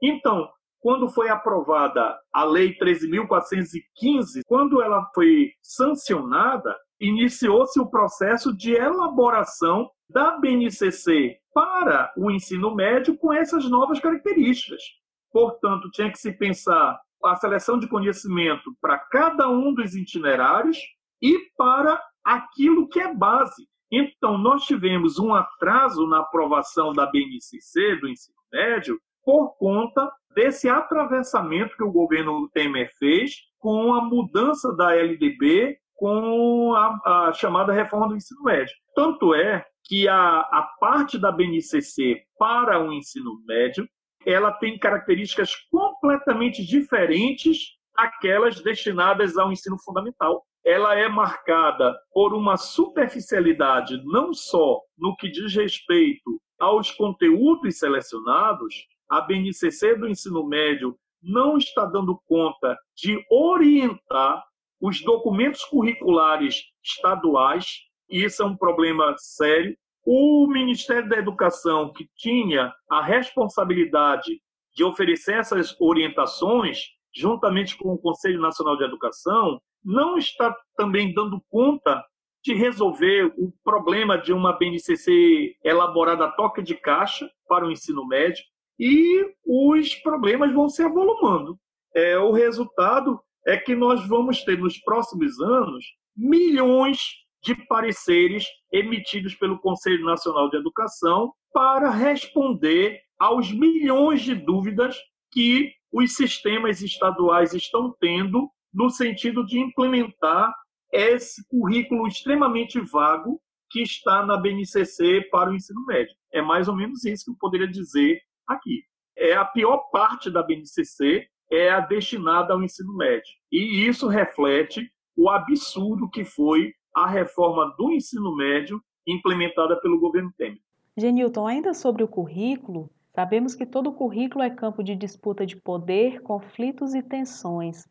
Então, 0.02 0.50
quando 0.80 1.08
foi 1.08 1.28
aprovada 1.28 2.18
a 2.32 2.44
Lei 2.44 2.76
13.415, 2.78 4.42
quando 4.46 4.80
ela 4.82 5.04
foi 5.14 5.50
sancionada, 5.62 6.76
iniciou-se 7.00 7.78
o 7.80 7.90
processo 7.90 8.56
de 8.56 8.72
elaboração 8.72 9.90
da 10.10 10.38
BNCC 10.38 11.38
para 11.52 12.12
o 12.16 12.30
ensino 12.30 12.74
médio 12.74 13.16
com 13.16 13.32
essas 13.32 13.68
novas 13.68 14.00
características. 14.00 14.82
Portanto, 15.30 15.90
tinha 15.90 16.10
que 16.10 16.18
se 16.18 16.32
pensar 16.32 16.98
a 17.24 17.36
seleção 17.36 17.78
de 17.78 17.88
conhecimento 17.88 18.74
para 18.80 18.98
cada 18.98 19.48
um 19.48 19.74
dos 19.74 19.94
itinerários 19.94 20.78
e 21.20 21.38
para 21.56 22.00
aquilo 22.24 22.88
que 22.88 23.00
é 23.00 23.12
base. 23.12 23.68
Então, 23.90 24.38
nós 24.38 24.64
tivemos 24.64 25.18
um 25.18 25.34
atraso 25.34 26.06
na 26.06 26.20
aprovação 26.20 26.92
da 26.92 27.06
BNCC, 27.06 27.96
do 27.96 28.08
ensino 28.08 28.36
médio, 28.52 29.00
por 29.24 29.56
conta 29.56 30.10
desse 30.38 30.68
atravessamento 30.68 31.76
que 31.76 31.82
o 31.82 31.90
governo 31.90 32.48
Temer 32.54 32.88
fez 32.96 33.32
com 33.58 33.92
a 33.92 34.04
mudança 34.04 34.72
da 34.76 34.94
LDB 34.94 35.76
com 35.96 36.74
a, 36.76 37.26
a 37.28 37.32
chamada 37.32 37.72
reforma 37.72 38.06
do 38.06 38.14
ensino 38.14 38.44
médio. 38.44 38.72
Tanto 38.94 39.34
é 39.34 39.66
que 39.84 40.06
a, 40.06 40.38
a 40.38 40.62
parte 40.78 41.18
da 41.18 41.32
BNCC 41.32 42.22
para 42.38 42.80
o 42.80 42.92
ensino 42.92 43.42
médio 43.48 43.84
ela 44.24 44.52
tem 44.52 44.78
características 44.78 45.56
completamente 45.72 46.64
diferentes 46.64 47.58
daquelas 47.96 48.60
destinadas 48.62 49.36
ao 49.36 49.50
ensino 49.50 49.76
fundamental. 49.84 50.46
Ela 50.64 50.94
é 50.94 51.08
marcada 51.08 51.98
por 52.12 52.32
uma 52.32 52.56
superficialidade 52.56 54.00
não 54.04 54.32
só 54.32 54.78
no 54.96 55.16
que 55.16 55.28
diz 55.28 55.52
respeito 55.52 56.40
aos 56.60 56.92
conteúdos 56.92 57.76
selecionados, 57.76 58.86
a 59.08 59.20
BNCC 59.20 59.96
do 59.96 60.08
ensino 60.08 60.46
médio 60.46 60.98
não 61.22 61.56
está 61.56 61.84
dando 61.84 62.20
conta 62.26 62.78
de 62.96 63.24
orientar 63.30 64.44
os 64.80 65.02
documentos 65.02 65.64
curriculares 65.64 66.62
estaduais, 66.84 67.66
e 68.08 68.24
isso 68.24 68.42
é 68.42 68.46
um 68.46 68.56
problema 68.56 69.14
sério. 69.18 69.76
O 70.04 70.46
Ministério 70.46 71.08
da 71.08 71.16
Educação, 71.16 71.92
que 71.92 72.08
tinha 72.16 72.72
a 72.88 73.02
responsabilidade 73.02 74.40
de 74.74 74.84
oferecer 74.84 75.34
essas 75.34 75.78
orientações, 75.80 76.78
juntamente 77.14 77.76
com 77.76 77.92
o 77.92 77.98
Conselho 77.98 78.40
Nacional 78.40 78.76
de 78.76 78.84
Educação, 78.84 79.60
não 79.84 80.16
está 80.16 80.56
também 80.76 81.12
dando 81.12 81.42
conta 81.50 82.04
de 82.44 82.54
resolver 82.54 83.32
o 83.36 83.52
problema 83.64 84.16
de 84.16 84.32
uma 84.32 84.52
BNCC 84.56 85.56
elaborada 85.64 86.30
toque 86.36 86.62
de 86.62 86.74
caixa 86.76 87.28
para 87.48 87.66
o 87.66 87.70
ensino 87.70 88.06
médio 88.06 88.44
e 88.78 89.34
os 89.44 89.94
problemas 89.96 90.52
vão 90.52 90.68
se 90.68 90.82
avolumando. 90.82 91.58
É, 91.94 92.18
o 92.18 92.32
resultado 92.32 93.20
é 93.46 93.56
que 93.56 93.74
nós 93.74 94.06
vamos 94.06 94.44
ter 94.44 94.58
nos 94.58 94.78
próximos 94.78 95.40
anos 95.40 95.84
milhões 96.16 96.98
de 97.42 97.54
pareceres 97.66 98.44
emitidos 98.72 99.34
pelo 99.34 99.58
Conselho 99.58 100.04
Nacional 100.04 100.50
de 100.50 100.56
Educação 100.56 101.32
para 101.52 101.90
responder 101.90 103.00
aos 103.18 103.50
milhões 103.52 104.22
de 104.22 104.34
dúvidas 104.34 104.96
que 105.32 105.72
os 105.92 106.14
sistemas 106.14 106.82
estaduais 106.82 107.54
estão 107.54 107.94
tendo 108.00 108.50
no 108.72 108.90
sentido 108.90 109.44
de 109.44 109.58
implementar 109.58 110.52
esse 110.92 111.46
currículo 111.48 112.06
extremamente 112.06 112.80
vago 112.80 113.40
que 113.70 113.82
está 113.82 114.24
na 114.24 114.36
BNCC 114.36 115.28
para 115.30 115.50
o 115.50 115.54
ensino 115.54 115.84
médio. 115.86 116.14
É 116.32 116.40
mais 116.40 116.68
ou 116.68 116.76
menos 116.76 117.04
isso 117.04 117.26
que 117.26 117.30
eu 117.30 117.36
poderia 117.38 117.68
dizer 117.68 118.20
aqui. 118.48 118.82
É 119.16 119.34
a 119.34 119.44
pior 119.44 119.90
parte 119.90 120.30
da 120.30 120.42
BNCC 120.42 121.28
é 121.50 121.70
a 121.70 121.80
destinada 121.80 122.52
ao 122.52 122.62
ensino 122.62 122.94
médio. 122.96 123.32
E 123.50 123.86
isso 123.86 124.08
reflete 124.08 124.90
o 125.16 125.28
absurdo 125.28 126.08
que 126.08 126.24
foi 126.24 126.72
a 126.94 127.06
reforma 127.06 127.74
do 127.76 127.90
ensino 127.90 128.34
médio 128.34 128.82
implementada 129.06 129.80
pelo 129.80 129.98
governo 129.98 130.32
Temer. 130.36 130.60
Genilton, 130.96 131.46
ainda 131.46 131.72
sobre 131.74 132.02
o 132.02 132.08
currículo, 132.08 132.90
sabemos 133.14 133.54
que 133.54 133.64
todo 133.64 133.92
currículo 133.92 134.44
é 134.44 134.50
campo 134.50 134.82
de 134.82 134.94
disputa 134.94 135.46
de 135.46 135.56
poder, 135.56 136.20
conflitos 136.22 136.94
e 136.94 137.02
tensões. 137.02 137.86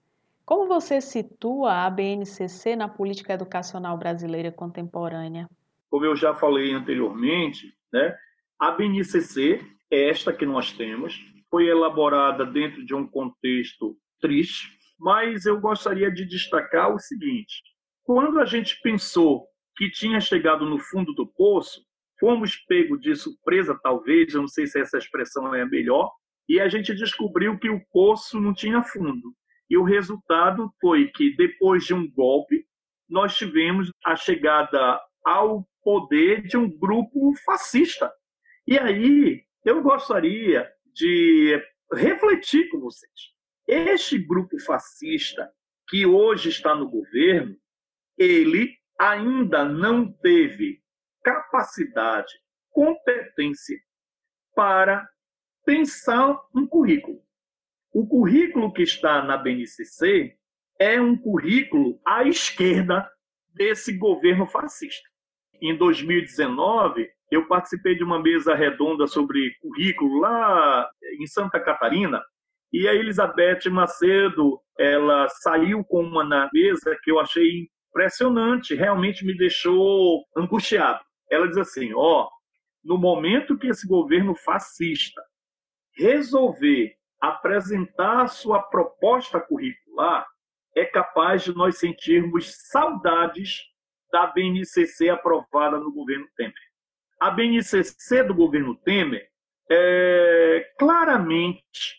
Como 0.45 0.67
você 0.67 1.01
situa 1.01 1.85
a 1.85 1.89
BNCC 1.89 2.75
na 2.75 2.87
política 2.87 3.33
educacional 3.33 3.97
brasileira 3.97 4.51
contemporânea? 4.51 5.49
Como 5.89 6.05
eu 6.05 6.15
já 6.15 6.33
falei 6.33 6.73
anteriormente, 6.73 7.73
né, 7.91 8.15
a 8.59 8.71
BNCC 8.71 9.61
esta 9.91 10.33
que 10.33 10.45
nós 10.45 10.71
temos, 10.71 11.19
foi 11.49 11.67
elaborada 11.67 12.45
dentro 12.45 12.85
de 12.85 12.93
um 12.93 13.07
contexto 13.07 13.97
triste, 14.19 14.67
mas 14.99 15.45
eu 15.45 15.59
gostaria 15.59 16.11
de 16.11 16.25
destacar 16.25 16.93
o 16.93 16.99
seguinte: 16.99 17.61
quando 18.03 18.39
a 18.39 18.45
gente 18.45 18.79
pensou 18.81 19.47
que 19.75 19.89
tinha 19.91 20.19
chegado 20.19 20.65
no 20.65 20.79
fundo 20.79 21.13
do 21.13 21.27
poço, 21.27 21.81
fomos 22.19 22.55
pego 22.67 22.97
de 22.97 23.15
surpresa, 23.15 23.79
talvez, 23.81 24.33
eu 24.33 24.41
não 24.41 24.47
sei 24.47 24.65
se 24.65 24.79
essa 24.79 24.97
expressão 24.97 25.53
é 25.53 25.61
a 25.61 25.65
melhor, 25.65 26.11
e 26.49 26.59
a 26.59 26.67
gente 26.67 26.95
descobriu 26.95 27.59
que 27.59 27.69
o 27.69 27.81
poço 27.91 28.39
não 28.39 28.53
tinha 28.53 28.81
fundo. 28.81 29.33
E 29.69 29.77
o 29.77 29.83
resultado 29.83 30.71
foi 30.81 31.09
que, 31.09 31.35
depois 31.35 31.85
de 31.85 31.93
um 31.93 32.09
golpe, 32.09 32.65
nós 33.09 33.35
tivemos 33.35 33.91
a 34.03 34.15
chegada 34.15 34.99
ao 35.25 35.67
poder 35.83 36.47
de 36.47 36.57
um 36.57 36.69
grupo 36.69 37.33
fascista. 37.45 38.11
E 38.65 38.77
aí, 38.77 39.43
eu 39.65 39.81
gostaria 39.81 40.71
de 40.93 41.61
refletir 41.93 42.69
com 42.69 42.79
vocês. 42.79 43.11
Este 43.67 44.17
grupo 44.17 44.59
fascista 44.59 45.51
que 45.87 46.05
hoje 46.05 46.49
está 46.49 46.75
no 46.75 46.89
governo, 46.89 47.55
ele 48.17 48.77
ainda 48.99 49.63
não 49.63 50.11
teve 50.11 50.81
capacidade, 51.23 52.33
competência 52.71 53.77
para 54.55 55.07
pensar 55.65 56.39
um 56.55 56.65
currículo. 56.65 57.21
O 57.93 58.07
currículo 58.07 58.71
que 58.71 58.83
está 58.83 59.21
na 59.21 59.37
BNCC 59.37 60.37
é 60.79 60.99
um 61.01 61.17
currículo 61.17 61.99
à 62.05 62.23
esquerda 62.23 63.09
desse 63.53 63.97
governo 63.97 64.47
fascista. 64.47 65.07
Em 65.61 65.75
2019, 65.75 67.09
eu 67.31 67.47
participei 67.47 67.95
de 67.95 68.03
uma 68.03 68.21
mesa 68.21 68.55
redonda 68.55 69.07
sobre 69.07 69.53
currículo 69.61 70.19
lá 70.19 70.89
em 71.19 71.27
Santa 71.27 71.59
Catarina, 71.59 72.23
e 72.71 72.87
a 72.87 72.93
Elizabeth 72.93 73.69
Macedo, 73.69 74.59
ela 74.77 75.27
saiu 75.29 75.83
com 75.85 76.01
uma 76.03 76.23
na 76.23 76.49
mesa 76.53 76.97
que 77.01 77.11
eu 77.11 77.19
achei 77.19 77.67
impressionante, 77.89 78.75
realmente 78.75 79.25
me 79.25 79.35
deixou 79.35 80.23
angustiado. 80.35 80.99
Ela 81.31 81.47
diz 81.47 81.57
assim: 81.57 81.93
ó, 81.93 82.23
oh, 82.23 82.29
no 82.83 82.97
momento 82.97 83.57
que 83.57 83.67
esse 83.67 83.87
governo 83.87 84.35
fascista 84.35 85.21
resolver 85.97 86.93
apresentar 87.19 88.27
sua 88.27 88.61
proposta 88.61 89.39
curricular, 89.39 90.27
é 90.75 90.85
capaz 90.85 91.43
de 91.43 91.55
nós 91.55 91.79
sentirmos 91.79 92.53
saudades 92.69 93.63
da 94.11 94.27
BNCC 94.27 95.09
aprovada 95.09 95.79
no 95.79 95.91
governo 95.91 96.27
Temer. 96.35 96.53
A 97.19 97.31
BNCC 97.31 98.23
do 98.23 98.33
governo 98.33 98.75
Temer 98.75 99.27
é 99.71 100.71
claramente 100.77 101.97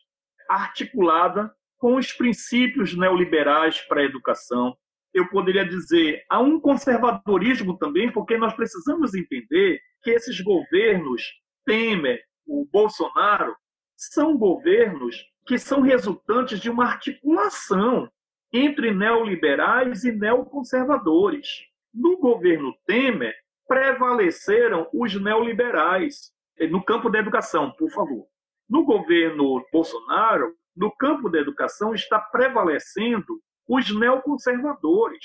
articulada 0.48 1.52
com 1.76 1.96
os 1.96 2.12
princípios 2.12 2.96
neoliberais 2.96 3.81
para 3.88 4.00
a 4.00 4.04
educação. 4.04 4.76
Eu 5.12 5.28
poderia 5.28 5.64
dizer, 5.64 6.24
há 6.31 6.38
um 6.40 6.61
conservadorismo 6.61 7.76
também, 7.78 8.11
porque 8.12 8.37
nós 8.37 8.54
precisamos 8.54 9.14
entender 9.14 9.81
que 10.02 10.11
esses 10.11 10.40
governos, 10.40 11.22
Temer, 11.66 12.22
o 12.46 12.64
Bolsonaro, 12.72 13.57
são 13.96 14.37
governos 14.37 15.16
que 15.46 15.59
são 15.59 15.81
resultantes 15.81 16.61
de 16.61 16.70
uma 16.70 16.85
articulação 16.85 18.09
entre 18.52 18.94
neoliberais 18.94 20.04
e 20.04 20.12
neoconservadores. 20.12 21.48
No 21.92 22.18
governo 22.18 22.72
Temer, 22.87 23.35
prevaleceram 23.68 24.88
os 24.92 25.14
neoliberais 25.20 26.33
no 26.70 26.83
campo 26.85 27.09
da 27.09 27.20
educação, 27.20 27.70
por 27.72 27.90
favor. 27.90 28.26
No 28.68 28.85
governo 28.85 29.64
Bolsonaro, 29.72 30.54
no 30.76 30.90
campo 30.96 31.28
da 31.28 31.38
educação, 31.38 31.94
está 31.94 32.18
prevalecendo 32.18 33.40
os 33.68 33.94
neoconservadores. 33.96 35.24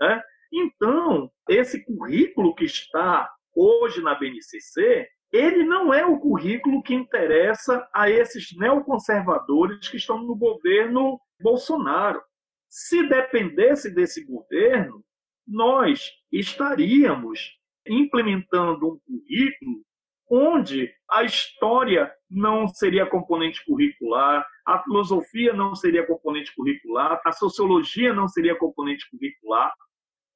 Né? 0.00 0.22
Então, 0.52 1.30
esse 1.48 1.84
currículo 1.84 2.54
que 2.54 2.64
está 2.64 3.30
hoje 3.54 4.02
na 4.02 4.14
BNCC 4.14 5.08
ele 5.32 5.64
não 5.64 5.92
é 5.92 6.04
o 6.04 6.18
currículo 6.18 6.82
que 6.82 6.94
interessa 6.94 7.86
a 7.92 8.08
esses 8.08 8.56
neoconservadores 8.56 9.88
que 9.88 9.96
estão 9.96 10.18
no 10.18 10.34
governo 10.34 11.20
Bolsonaro. 11.40 12.22
Se 12.68 13.06
dependesse 13.08 13.90
desse 13.90 14.24
governo, 14.24 15.04
nós 15.46 16.12
estaríamos 16.32 17.58
implementando 17.88 18.88
um 18.88 18.98
currículo 18.98 19.84
onde 20.30 20.92
a 21.10 21.22
história 21.22 22.12
não 22.28 22.66
seria 22.66 23.06
componente 23.06 23.64
curricular, 23.64 24.44
a 24.66 24.82
filosofia 24.82 25.52
não 25.52 25.74
seria 25.74 26.06
componente 26.06 26.52
curricular, 26.54 27.20
a 27.24 27.32
sociologia 27.32 28.12
não 28.12 28.26
seria 28.26 28.56
componente 28.56 29.08
curricular. 29.10 29.72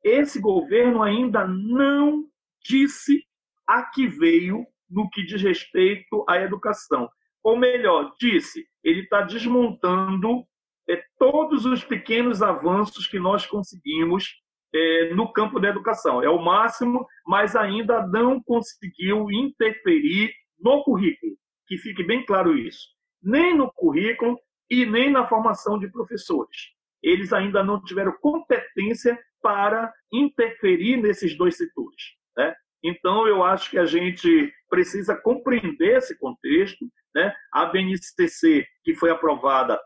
Esse 0.05 0.41
governo 0.41 1.03
ainda 1.03 1.47
não 1.47 2.25
disse 2.65 3.25
a 3.67 3.83
que 3.83 4.07
veio 4.07 4.65
no 4.89 5.09
que 5.11 5.25
diz 5.25 5.43
respeito 5.43 6.25
à 6.29 6.39
educação. 6.39 7.09
Ou 7.43 7.57
melhor, 7.57 8.13
disse, 8.19 8.67
ele 8.85 9.01
está 9.01 9.23
desmontando 9.23 10.45
é, 10.89 11.03
todos 11.19 11.65
os 11.65 11.85
pequenos 11.85 12.43
avanços 12.43 13.07
que 13.07 13.19
nós 13.19 13.47
conseguimos 13.47 14.41
é, 14.75 15.15
no 15.15 15.33
campo 15.33 15.59
da 15.59 15.69
educação. 15.69 16.23
É 16.23 16.29
o 16.29 16.43
máximo, 16.43 17.07
mas 17.27 17.57
ainda 17.57 18.07
não 18.07 18.43
conseguiu 18.43 19.31
interferir 19.31 20.33
no 20.59 20.83
currículo. 20.83 21.33
Que 21.67 21.77
fique 21.79 22.03
bem 22.03 22.25
claro 22.25 22.57
isso. 22.57 22.89
Nem 23.23 23.57
no 23.57 23.71
currículo 23.73 24.39
e 24.71 24.87
nem 24.87 25.11
na 25.11 25.27
formação 25.27 25.79
de 25.79 25.91
professores. 25.91 26.57
Eles 27.03 27.33
ainda 27.33 27.63
não 27.63 27.83
tiveram 27.83 28.13
competência 28.21 29.19
para 29.43 29.93
interferir 30.13 30.97
nesses 30.97 31.37
dois 31.37 31.57
setores. 31.57 32.03
Né? 32.37 32.55
Então, 32.83 33.27
eu 33.27 33.43
acho 33.43 33.71
que 33.71 33.79
a 33.79 33.87
gente 33.87 34.53
precisa 34.69 35.17
compreender 35.17 35.99
esse 35.99 36.19
contexto. 36.19 36.87
Né? 37.15 37.35
A 37.53 37.67
BNCC, 37.67 38.67
que 38.85 38.95
foi 38.95 39.11
aprovada, 39.11 39.81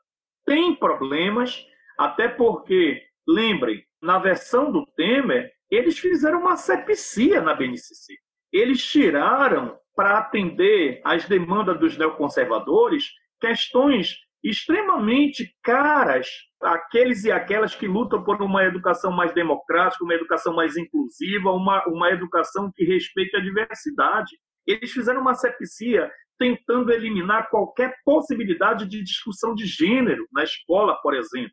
tem 0.44 0.74
problemas, 0.74 1.64
até 1.98 2.28
porque, 2.28 3.02
lembrem, 3.26 3.82
na 4.04 4.18
versão 4.18 4.70
do 4.70 4.84
Temer, 4.94 5.50
eles 5.70 5.98
fizeram 5.98 6.40
uma 6.40 6.56
sepsia 6.56 7.40
na 7.40 7.54
BNCC. 7.54 8.14
Eles 8.52 8.84
tiraram, 8.84 9.76
para 9.96 10.18
atender 10.18 11.00
às 11.04 11.24
demandas 11.24 11.78
dos 11.80 11.96
neoconservadores, 11.96 13.10
questões 13.40 14.16
extremamente 14.42 15.56
caras 15.62 16.28
àqueles 16.62 17.24
e 17.24 17.32
aquelas 17.32 17.74
que 17.74 17.86
lutam 17.86 18.22
por 18.22 18.42
uma 18.42 18.64
educação 18.64 19.10
mais 19.10 19.32
democrática, 19.32 20.04
uma 20.04 20.14
educação 20.14 20.54
mais 20.54 20.76
inclusiva, 20.76 21.50
uma, 21.50 21.82
uma 21.86 22.10
educação 22.10 22.70
que 22.74 22.84
respeite 22.84 23.34
a 23.36 23.40
diversidade. 23.40 24.36
Eles 24.66 24.92
fizeram 24.92 25.22
uma 25.22 25.34
sepsia 25.34 26.10
tentando 26.38 26.92
eliminar 26.92 27.48
qualquer 27.48 27.94
possibilidade 28.04 28.86
de 28.86 29.02
discussão 29.02 29.54
de 29.54 29.64
gênero 29.64 30.26
na 30.30 30.42
escola, 30.42 30.94
por 31.00 31.14
exemplo. 31.14 31.52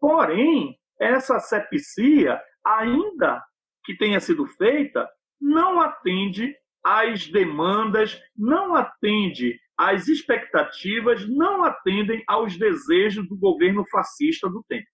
Porém, 0.00 0.76
essa 1.00 1.36
asepsia, 1.36 2.40
ainda 2.64 3.42
que 3.84 3.96
tenha 3.96 4.20
sido 4.20 4.46
feita, 4.46 5.08
não 5.40 5.80
atende 5.80 6.54
às 6.84 7.26
demandas, 7.28 8.20
não 8.36 8.74
atende 8.74 9.58
às 9.76 10.08
expectativas, 10.08 11.28
não 11.28 11.64
atendem 11.64 12.22
aos 12.28 12.56
desejos 12.56 13.28
do 13.28 13.36
governo 13.36 13.84
fascista 13.90 14.48
do 14.48 14.64
tempo. 14.68 14.86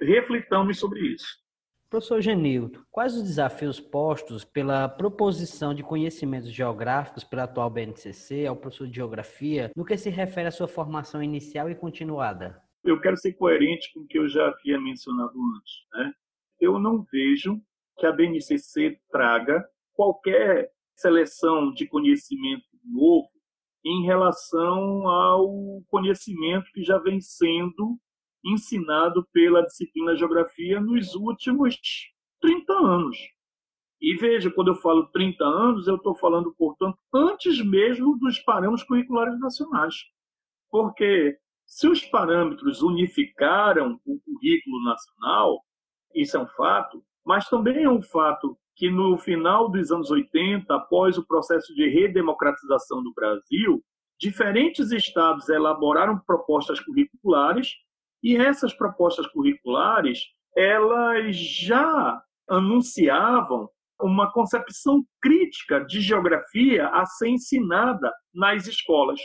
Reflitamos 0.00 0.78
sobre 0.78 1.00
isso. 1.00 1.44
Professor 1.88 2.20
Genildo, 2.20 2.84
quais 2.90 3.14
os 3.14 3.22
desafios 3.22 3.78
postos 3.78 4.44
pela 4.44 4.88
proposição 4.88 5.72
de 5.72 5.84
conhecimentos 5.84 6.50
geográficos 6.50 7.22
pela 7.22 7.44
atual 7.44 7.70
BNCC 7.70 8.46
ao 8.46 8.56
professor 8.56 8.88
de 8.88 8.96
Geografia 8.96 9.70
no 9.76 9.84
que 9.84 9.96
se 9.96 10.10
refere 10.10 10.48
à 10.48 10.50
sua 10.50 10.66
formação 10.66 11.22
inicial 11.22 11.70
e 11.70 11.74
continuada? 11.76 12.60
Eu 12.84 13.00
quero 13.00 13.16
ser 13.16 13.32
coerente 13.32 13.92
com 13.92 14.00
o 14.00 14.06
que 14.06 14.18
eu 14.18 14.28
já 14.28 14.48
havia 14.48 14.78
mencionado 14.78 15.32
antes. 15.56 15.72
Né? 15.92 16.12
Eu 16.60 16.78
não 16.78 17.02
vejo 17.02 17.60
que 17.98 18.06
a 18.06 18.12
BNCC 18.12 19.00
traga 19.10 19.66
qualquer 19.94 20.70
seleção 20.96 21.72
de 21.72 21.86
conhecimento 21.86 22.66
novo 22.84 23.28
em 23.84 24.04
relação 24.04 25.08
ao 25.08 25.82
conhecimento 25.88 26.70
que 26.72 26.82
já 26.82 26.98
vem 26.98 27.20
sendo 27.20 27.98
ensinado 28.44 29.26
pela 29.32 29.62
disciplina 29.62 30.16
Geografia 30.16 30.80
nos 30.80 31.14
últimos 31.14 31.78
30 32.40 32.72
anos. 32.72 33.16
E 34.00 34.16
veja, 34.16 34.50
quando 34.50 34.68
eu 34.68 34.74
falo 34.74 35.06
30 35.06 35.42
anos, 35.44 35.86
eu 35.86 35.96
estou 35.96 36.14
falando, 36.14 36.54
portanto, 36.54 36.98
antes 37.14 37.64
mesmo 37.64 38.18
dos 38.18 38.38
parâmetros 38.40 38.86
curriculares 38.86 39.38
nacionais. 39.40 39.94
Porque 40.70 41.38
se 41.66 41.88
os 41.88 42.04
parâmetros 42.04 42.82
unificaram 42.82 43.98
o 44.04 44.20
currículo 44.20 44.84
nacional, 44.84 45.60
isso 46.14 46.36
é 46.36 46.40
um 46.40 46.48
fato, 46.48 47.02
mas 47.24 47.48
também 47.48 47.84
é 47.84 47.90
um 47.90 48.02
fato 48.02 48.56
que 48.76 48.90
no 48.90 49.16
final 49.16 49.70
dos 49.70 49.90
anos 49.90 50.10
80, 50.10 50.72
após 50.74 51.16
o 51.16 51.26
processo 51.26 51.74
de 51.74 51.88
redemocratização 51.88 53.02
do 53.02 53.12
Brasil, 53.14 53.82
diferentes 54.18 54.90
estados 54.90 55.48
elaboraram 55.48 56.18
propostas 56.26 56.80
curriculares 56.80 57.72
e 58.22 58.36
essas 58.36 58.72
propostas 58.72 59.26
curriculares, 59.28 60.20
elas 60.56 61.36
já 61.36 62.22
anunciavam 62.48 63.68
uma 64.00 64.32
concepção 64.32 65.04
crítica 65.20 65.84
de 65.84 66.00
geografia 66.00 66.88
a 66.88 67.06
ser 67.06 67.28
ensinada 67.28 68.12
nas 68.34 68.66
escolas, 68.66 69.20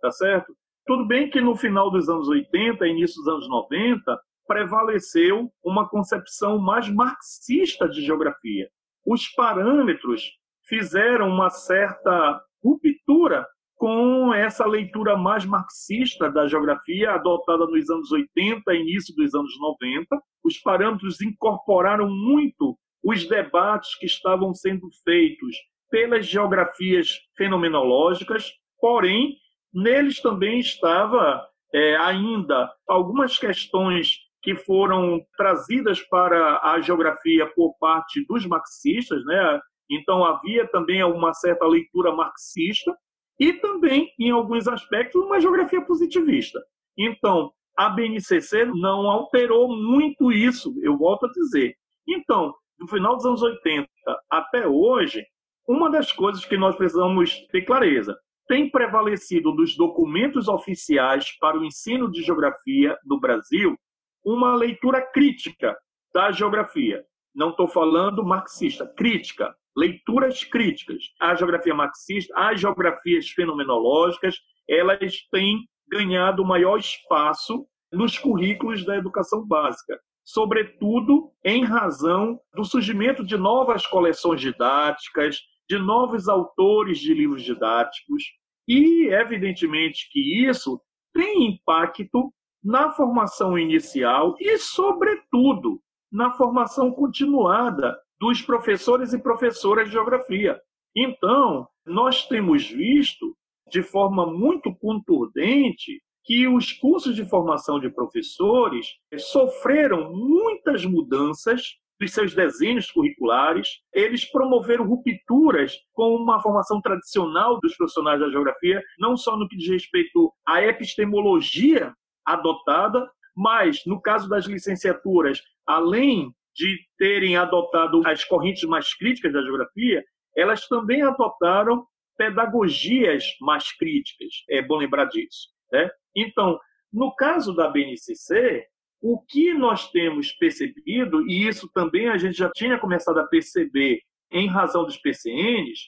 tá 0.00 0.10
certo? 0.10 0.54
Tudo 0.86 1.06
bem 1.06 1.30
que 1.30 1.40
no 1.40 1.54
final 1.54 1.90
dos 1.90 2.08
anos 2.08 2.28
80, 2.28 2.86
início 2.86 3.16
dos 3.22 3.28
anos 3.28 3.48
90, 3.48 4.20
prevaleceu 4.46 5.50
uma 5.64 5.88
concepção 5.88 6.58
mais 6.58 6.88
marxista 6.92 7.88
de 7.88 8.04
geografia. 8.04 8.68
Os 9.06 9.28
parâmetros 9.34 10.22
fizeram 10.68 11.28
uma 11.28 11.50
certa 11.50 12.40
ruptura 12.62 13.46
com 13.76 14.32
essa 14.32 14.64
leitura 14.64 15.16
mais 15.16 15.44
marxista 15.44 16.30
da 16.30 16.46
geografia, 16.46 17.12
adotada 17.12 17.66
nos 17.66 17.90
anos 17.90 18.12
80 18.12 18.74
início 18.74 19.14
dos 19.16 19.34
anos 19.34 19.52
90. 19.60 20.06
Os 20.44 20.58
parâmetros 20.58 21.20
incorporaram 21.20 22.08
muito 22.08 22.78
os 23.02 23.28
debates 23.28 23.96
que 23.98 24.06
estavam 24.06 24.54
sendo 24.54 24.88
feitos 25.04 25.56
pelas 25.90 26.26
geografias 26.26 27.10
fenomenológicas, 27.36 28.52
porém, 28.80 29.36
neles 29.72 30.20
também 30.20 30.58
estava 30.58 31.46
é, 31.72 31.96
ainda 31.96 32.70
algumas 32.88 33.38
questões 33.38 34.18
que 34.42 34.56
foram 34.56 35.24
trazidas 35.36 36.00
para 36.00 36.60
a 36.62 36.80
geografia 36.80 37.46
por 37.54 37.74
parte 37.78 38.24
dos 38.26 38.44
marxistas, 38.46 39.24
né? 39.24 39.60
Então 39.90 40.24
havia 40.24 40.66
também 40.68 41.02
uma 41.04 41.32
certa 41.32 41.66
leitura 41.66 42.12
marxista 42.12 42.94
e 43.38 43.52
também, 43.54 44.12
em 44.18 44.30
alguns 44.30 44.68
aspectos, 44.68 45.20
uma 45.24 45.40
geografia 45.40 45.80
positivista. 45.82 46.60
Então, 46.96 47.50
a 47.76 47.88
BNCC 47.88 48.66
não 48.66 49.08
alterou 49.08 49.68
muito 49.68 50.30
isso, 50.30 50.74
eu 50.82 50.96
volto 50.96 51.26
a 51.26 51.30
dizer. 51.30 51.74
Então, 52.06 52.54
do 52.78 52.86
final 52.86 53.16
dos 53.16 53.24
anos 53.24 53.42
80 53.42 53.88
até 54.30 54.66
hoje, 54.66 55.24
uma 55.66 55.90
das 55.90 56.12
coisas 56.12 56.44
que 56.44 56.56
nós 56.56 56.76
precisamos 56.76 57.46
ter 57.48 57.62
clareza, 57.62 58.16
tem 58.48 58.70
prevalecido 58.70 59.52
dos 59.52 59.76
documentos 59.76 60.48
oficiais 60.48 61.36
para 61.38 61.58
o 61.58 61.64
ensino 61.64 62.10
de 62.10 62.22
geografia 62.22 62.96
do 63.04 63.18
Brasil 63.18 63.76
uma 64.24 64.54
leitura 64.54 65.02
crítica 65.02 65.76
da 66.14 66.30
geografia. 66.30 67.04
Não 67.34 67.50
estou 67.50 67.66
falando 67.66 68.24
marxista, 68.24 68.86
crítica 68.86 69.54
leituras 69.76 70.44
críticas. 70.44 71.04
A 71.20 71.34
geografia 71.34 71.74
marxista, 71.74 72.32
as 72.36 72.60
geografias 72.60 73.30
fenomenológicas, 73.30 74.36
elas 74.68 75.16
têm 75.30 75.66
ganhado 75.88 76.44
maior 76.44 76.78
espaço 76.78 77.66
nos 77.90 78.18
currículos 78.18 78.84
da 78.84 78.96
educação 78.96 79.46
básica, 79.46 80.00
sobretudo 80.24 81.30
em 81.44 81.64
razão 81.64 82.38
do 82.54 82.64
surgimento 82.64 83.24
de 83.24 83.36
novas 83.36 83.86
coleções 83.86 84.40
didáticas, 84.40 85.40
de 85.68 85.78
novos 85.78 86.28
autores 86.28 86.98
de 86.98 87.14
livros 87.14 87.42
didáticos, 87.42 88.22
e 88.68 89.08
evidentemente 89.08 90.08
que 90.10 90.46
isso 90.46 90.80
tem 91.12 91.46
impacto 91.46 92.32
na 92.62 92.92
formação 92.92 93.58
inicial 93.58 94.36
e, 94.38 94.56
sobretudo, 94.58 95.80
na 96.10 96.32
formação 96.32 96.90
continuada 96.92 97.98
dos 98.20 98.40
professores 98.40 99.12
e 99.12 99.18
professoras 99.18 99.86
de 99.86 99.92
geografia. 99.92 100.60
Então, 100.94 101.66
nós 101.84 102.26
temos 102.26 102.68
visto 102.68 103.36
de 103.68 103.82
forma 103.82 104.26
muito 104.26 104.74
contundente 104.76 106.00
que 106.24 106.46
os 106.46 106.72
cursos 106.72 107.16
de 107.16 107.24
formação 107.24 107.80
de 107.80 107.90
professores 107.90 108.86
sofreram 109.18 110.12
muitas 110.12 110.84
mudanças 110.84 111.78
dos 112.00 112.12
seus 112.12 112.34
desenhos 112.34 112.90
curriculares, 112.90 113.68
eles 113.92 114.24
promoveram 114.30 114.86
rupturas 114.86 115.76
com 115.92 116.16
uma 116.16 116.40
formação 116.40 116.80
tradicional 116.80 117.60
dos 117.60 117.76
profissionais 117.76 118.20
da 118.20 118.28
geografia, 118.30 118.82
não 118.98 119.16
só 119.16 119.36
no 119.36 119.48
que 119.48 119.56
diz 119.56 119.68
respeito 119.68 120.32
à 120.46 120.62
epistemologia 120.62 121.94
adotada, 122.24 123.08
mas 123.36 123.82
no 123.86 124.00
caso 124.00 124.28
das 124.28 124.46
licenciaturas, 124.46 125.40
além 125.66 126.34
de 126.54 126.78
terem 126.98 127.36
adotado 127.36 128.02
as 128.06 128.24
correntes 128.24 128.64
mais 128.64 128.94
críticas 128.94 129.32
da 129.32 129.42
geografia, 129.42 130.04
elas 130.36 130.66
também 130.66 131.02
adotaram 131.02 131.86
pedagogias 132.16 133.24
mais 133.40 133.72
críticas. 133.76 134.44
É 134.50 134.62
bom 134.62 134.76
lembrar 134.76 135.06
disso. 135.06 135.48
Né? 135.72 135.90
Então, 136.14 136.58
no 136.92 137.14
caso 137.14 137.54
da 137.54 137.68
BNCC, 137.68 138.66
o 139.02 139.20
que 139.20 139.52
nós 139.52 139.90
temos 139.90 140.30
percebido, 140.30 141.28
e 141.28 141.48
isso 141.48 141.68
também 141.74 142.08
a 142.08 142.16
gente 142.16 142.38
já 142.38 142.48
tinha 142.54 142.78
começado 142.78 143.18
a 143.18 143.26
perceber 143.26 144.00
em 144.30 144.48
razão 144.48 144.84
dos 144.84 144.96
PCNs, 144.96 145.80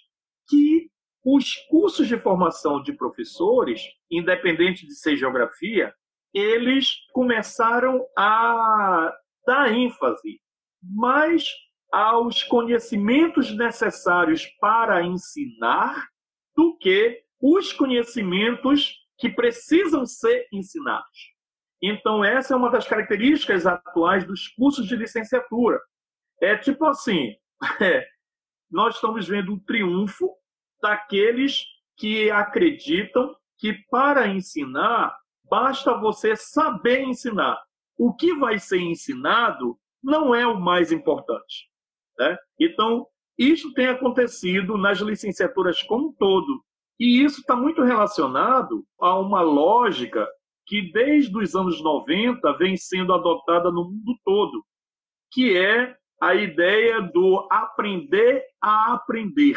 que 0.49 0.91
os 1.25 1.55
cursos 1.71 2.09
de 2.09 2.19
formação 2.19 2.83
de 2.83 2.93
professores, 2.93 3.83
independente 4.11 4.85
de 4.85 4.95
ser 4.95 5.17
geografia, 5.17 5.95
eles 6.35 6.97
começaram 7.13 8.05
a 8.19 9.15
dar 9.47 9.73
ênfase 9.73 10.41
mais 10.83 11.47
aos 11.93 12.43
conhecimentos 12.43 13.57
necessários 13.57 14.45
para 14.61 15.05
ensinar 15.05 16.09
do 16.57 16.77
que 16.77 17.23
os 17.41 17.73
conhecimentos 17.73 18.93
que 19.17 19.29
precisam 19.29 20.05
ser 20.05 20.49
ensinados. 20.53 21.34
Então, 21.87 22.25
essa 22.25 22.55
é 22.55 22.57
uma 22.57 22.71
das 22.71 22.89
características 22.89 23.67
atuais 23.67 24.27
dos 24.27 24.49
cursos 24.49 24.87
de 24.87 24.97
licenciatura. 24.97 25.79
É 26.41 26.57
tipo 26.57 26.87
assim: 26.87 27.35
é, 27.81 28.07
nós 28.71 28.95
estamos 28.95 29.29
vendo 29.29 29.53
o 29.53 29.61
triunfo 29.61 30.31
daqueles 30.81 31.63
que 31.99 32.31
acreditam 32.31 33.37
que 33.59 33.75
para 33.91 34.27
ensinar 34.29 35.15
basta 35.45 35.93
você 35.99 36.35
saber 36.35 37.03
ensinar. 37.03 37.63
O 37.99 38.15
que 38.15 38.35
vai 38.35 38.59
ser 38.59 38.81
ensinado 38.81 39.79
não 40.03 40.35
é 40.35 40.47
o 40.47 40.59
mais 40.59 40.91
importante. 40.91 41.69
Né? 42.19 42.37
Então, 42.59 43.07
isso 43.39 43.75
tem 43.75 43.89
acontecido 43.89 44.79
nas 44.79 45.01
licenciaturas 45.01 45.83
como 45.83 46.09
um 46.09 46.13
todo. 46.15 46.65
E 46.99 47.23
isso 47.23 47.41
está 47.41 47.55
muito 47.55 47.83
relacionado 47.83 48.87
a 48.99 49.19
uma 49.19 49.43
lógica 49.43 50.27
que, 50.67 50.93
desde 50.93 51.37
os 51.37 51.55
anos 51.55 51.83
90, 51.83 52.57
vem 52.59 52.77
sendo 52.77 53.13
adotada 53.13 53.71
no 53.71 53.85
mundo 53.85 54.19
todo, 54.25 54.65
que 55.33 55.57
é 55.57 55.97
a 56.21 56.35
ideia 56.35 57.01
do 57.01 57.47
aprender 57.51 58.45
a 58.63 58.95
aprender. 58.95 59.57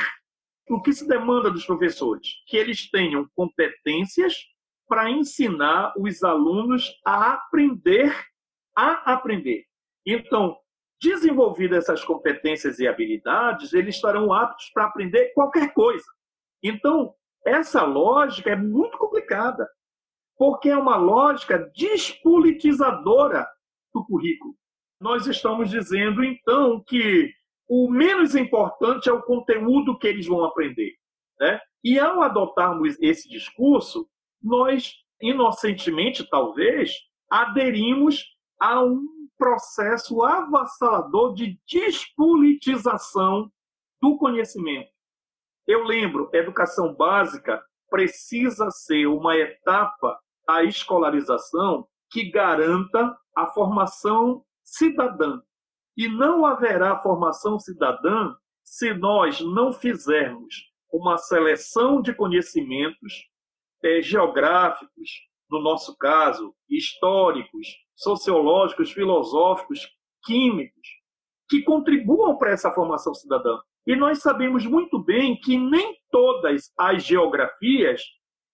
O 0.69 0.81
que 0.81 0.91
se 0.91 1.07
demanda 1.07 1.49
dos 1.49 1.65
professores? 1.65 2.27
Que 2.47 2.57
eles 2.57 2.89
tenham 2.89 3.27
competências 3.35 4.35
para 4.87 5.09
ensinar 5.09 5.93
os 5.97 6.23
alunos 6.23 6.93
a 7.05 7.33
aprender 7.33 8.13
a 8.75 9.13
aprender. 9.13 9.65
Então, 10.05 10.55
desenvolvidas 11.01 11.85
essas 11.85 12.03
competências 12.03 12.79
e 12.79 12.87
habilidades, 12.87 13.73
eles 13.73 13.95
estarão 13.95 14.31
aptos 14.31 14.69
para 14.73 14.85
aprender 14.85 15.33
qualquer 15.33 15.73
coisa. 15.73 16.05
Então, 16.63 17.13
essa 17.45 17.83
lógica 17.83 18.51
é 18.51 18.55
muito 18.55 18.97
complicada, 18.97 19.67
porque 20.37 20.69
é 20.69 20.77
uma 20.77 20.95
lógica 20.95 21.71
despolitizadora 21.75 23.47
do 23.93 24.05
currículo. 24.05 24.55
Nós 24.99 25.27
estamos 25.27 25.69
dizendo, 25.69 26.23
então, 26.23 26.83
que 26.85 27.31
o 27.67 27.89
menos 27.89 28.35
importante 28.35 29.09
é 29.09 29.13
o 29.13 29.21
conteúdo 29.21 29.97
que 29.97 30.07
eles 30.07 30.27
vão 30.27 30.43
aprender. 30.43 30.93
Né? 31.39 31.59
E 31.83 31.99
ao 31.99 32.21
adotarmos 32.21 32.97
esse 33.01 33.27
discurso, 33.27 34.07
nós, 34.41 34.93
inocentemente, 35.21 36.27
talvez, 36.29 36.93
aderimos 37.29 38.23
a 38.59 38.83
um 38.83 39.05
processo 39.37 40.23
avassalador 40.23 41.33
de 41.33 41.59
despolitização 41.67 43.51
do 44.01 44.17
conhecimento. 44.17 44.89
Eu 45.67 45.83
lembro, 45.83 46.29
educação 46.33 46.95
básica 46.95 47.61
precisa 47.89 48.69
ser 48.71 49.07
uma 49.07 49.35
etapa 49.35 50.17
da 50.47 50.63
escolarização 50.63 51.87
que 52.09 52.29
garanta 52.31 53.17
a 53.35 53.47
formação 53.47 54.43
cidadã. 54.63 55.41
E 55.95 56.07
não 56.07 56.45
haverá 56.45 57.01
formação 57.01 57.59
cidadã 57.59 58.33
se 58.63 58.93
nós 58.93 59.41
não 59.41 59.73
fizermos 59.73 60.55
uma 60.91 61.17
seleção 61.17 62.01
de 62.01 62.13
conhecimentos 62.13 63.13
é, 63.83 64.01
geográficos, 64.01 65.09
no 65.49 65.61
nosso 65.61 65.97
caso, 65.97 66.53
históricos, 66.69 67.67
sociológicos, 67.95 68.91
filosóficos, 68.91 69.87
químicos, 70.23 70.87
que 71.49 71.61
contribuam 71.63 72.37
para 72.37 72.51
essa 72.51 72.71
formação 72.73 73.13
cidadã. 73.13 73.57
E 73.85 73.95
nós 73.95 74.19
sabemos 74.19 74.65
muito 74.65 74.99
bem 75.01 75.39
que 75.39 75.57
nem 75.57 75.97
todas 76.11 76.71
as 76.77 77.03
geografias 77.03 78.01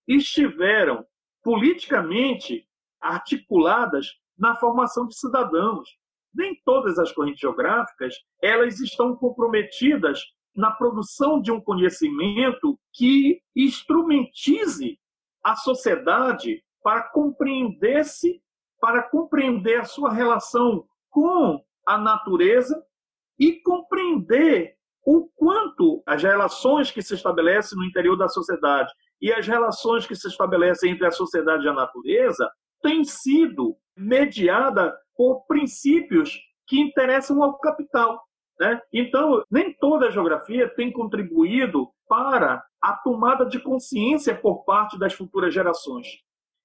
estiveram 0.07 1.03
politicamente 1.43 2.65
articuladas 3.01 4.07
na 4.37 4.55
formação 4.55 5.05
de 5.05 5.17
cidadãos. 5.17 5.87
Nem 6.33 6.59
todas 6.65 6.97
as 6.97 7.11
correntes 7.11 7.41
geográficas 7.41 8.15
elas 8.41 8.79
estão 8.79 9.15
comprometidas 9.15 10.19
na 10.55 10.71
produção 10.71 11.41
de 11.41 11.51
um 11.51 11.59
conhecimento 11.59 12.79
que 12.93 13.41
instrumentize 13.55 14.99
a 15.43 15.55
sociedade 15.55 16.63
para 16.81 17.03
compreender-se, 17.09 18.41
para 18.79 19.03
compreender 19.03 19.81
a 19.81 19.85
sua 19.85 20.11
relação 20.11 20.85
com 21.09 21.63
a 21.85 21.97
natureza 21.97 22.83
e 23.39 23.53
compreender 23.61 24.75
o 25.05 25.27
quanto 25.35 26.01
as 26.05 26.23
relações 26.23 26.91
que 26.91 27.01
se 27.01 27.13
estabelecem 27.13 27.77
no 27.77 27.83
interior 27.83 28.15
da 28.15 28.29
sociedade 28.29 28.93
e 29.23 29.31
as 29.31 29.47
relações 29.47 30.05
que 30.05 30.15
se 30.15 30.27
estabelecem 30.27 30.91
entre 30.91 31.07
a 31.07 31.11
sociedade 31.11 31.63
e 31.63 31.69
a 31.69 31.73
natureza 31.73 32.51
têm 32.81 33.05
sido 33.05 33.77
mediada 33.95 34.93
por 35.15 35.45
princípios 35.47 36.37
que 36.67 36.77
interessam 36.77 37.41
ao 37.41 37.57
capital. 37.57 38.21
Né? 38.59 38.81
Então, 38.91 39.41
nem 39.49 39.73
toda 39.73 40.07
a 40.07 40.11
geografia 40.11 40.67
tem 40.67 40.91
contribuído 40.91 41.87
para 42.05 42.61
a 42.81 42.93
tomada 42.97 43.45
de 43.45 43.61
consciência 43.61 44.35
por 44.35 44.65
parte 44.65 44.99
das 44.99 45.13
futuras 45.13 45.53
gerações. 45.53 46.05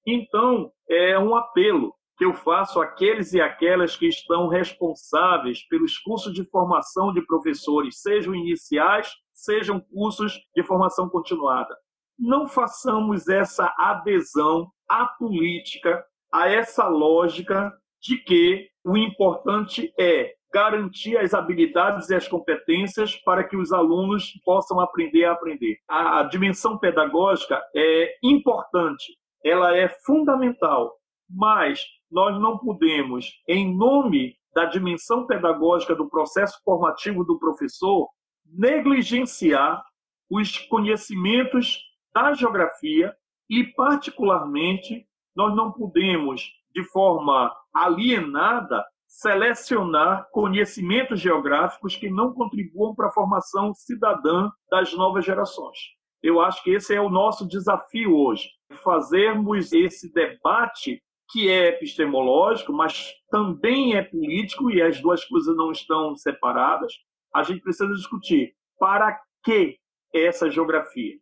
Então, 0.05 0.69
é 0.89 1.17
um 1.17 1.37
apelo 1.37 1.95
que 2.17 2.25
eu 2.25 2.33
faço 2.33 2.81
àqueles 2.81 3.31
e 3.31 3.39
aquelas 3.39 3.95
que 3.95 4.07
estão 4.07 4.49
responsáveis 4.49 5.65
pelos 5.69 5.97
cursos 5.97 6.33
de 6.33 6.43
formação 6.43 7.13
de 7.13 7.25
professores, 7.25 8.01
sejam 8.01 8.35
iniciais, 8.35 9.09
sejam 9.33 9.79
cursos 9.79 10.37
de 10.53 10.61
formação 10.61 11.07
continuada. 11.07 11.73
Não 12.19 12.47
façamos 12.47 13.29
essa 13.29 13.73
adesão 13.77 14.69
à 14.89 15.05
política, 15.05 16.03
a 16.33 16.49
essa 16.49 16.85
lógica 16.87 17.71
de 18.01 18.17
que 18.17 18.67
o 18.83 18.97
importante 18.97 19.93
é 19.97 20.33
garantir 20.53 21.17
as 21.17 21.33
habilidades 21.33 22.09
e 22.09 22.15
as 22.15 22.27
competências 22.27 23.15
para 23.15 23.43
que 23.43 23.55
os 23.55 23.71
alunos 23.71 24.33
possam 24.43 24.79
aprender 24.79 25.25
a 25.25 25.31
aprender. 25.31 25.77
A 25.87 26.23
dimensão 26.23 26.77
pedagógica 26.77 27.61
é 27.75 28.15
importante, 28.23 29.15
ela 29.43 29.75
é 29.75 29.87
fundamental, 30.05 30.95
mas 31.29 31.85
nós 32.11 32.39
não 32.41 32.57
podemos, 32.57 33.27
em 33.47 33.75
nome 33.75 34.35
da 34.53 34.65
dimensão 34.65 35.27
pedagógica 35.27 35.95
do 35.95 36.09
processo 36.09 36.59
formativo 36.65 37.23
do 37.23 37.37
professor, 37.37 38.09
negligenciar 38.45 39.83
os 40.29 40.57
conhecimentos 40.57 41.79
da 42.13 42.33
geografia 42.33 43.13
e, 43.49 43.63
particularmente, 43.63 45.07
nós 45.35 45.55
não 45.55 45.71
podemos, 45.71 46.43
de 46.73 46.83
forma 46.91 47.55
alienada, 47.73 48.85
selecionar 49.07 50.27
conhecimentos 50.31 51.19
geográficos 51.19 51.95
que 51.95 52.09
não 52.09 52.31
contribuam 52.33 52.93
para 52.93 53.07
a 53.07 53.11
formação 53.11 53.73
cidadã 53.73 54.49
das 54.69 54.93
novas 54.93 55.25
gerações. 55.25 55.77
Eu 56.21 56.39
acho 56.39 56.63
que 56.63 56.71
esse 56.71 56.93
é 56.93 57.01
o 57.01 57.09
nosso 57.09 57.47
desafio 57.47 58.15
hoje, 58.15 58.49
fazermos 58.83 59.71
esse 59.73 60.11
debate 60.13 61.01
que 61.31 61.49
é 61.49 61.69
epistemológico, 61.69 62.73
mas 62.73 63.13
também 63.29 63.95
é 63.95 64.03
político 64.03 64.69
e 64.69 64.81
as 64.81 64.99
duas 64.99 65.23
coisas 65.25 65.55
não 65.55 65.71
estão 65.71 66.15
separadas. 66.15 66.93
A 67.33 67.43
gente 67.43 67.61
precisa 67.61 67.91
discutir 67.93 68.53
para 68.79 69.19
que 69.43 69.77
essa 70.13 70.49
geografia. 70.49 71.17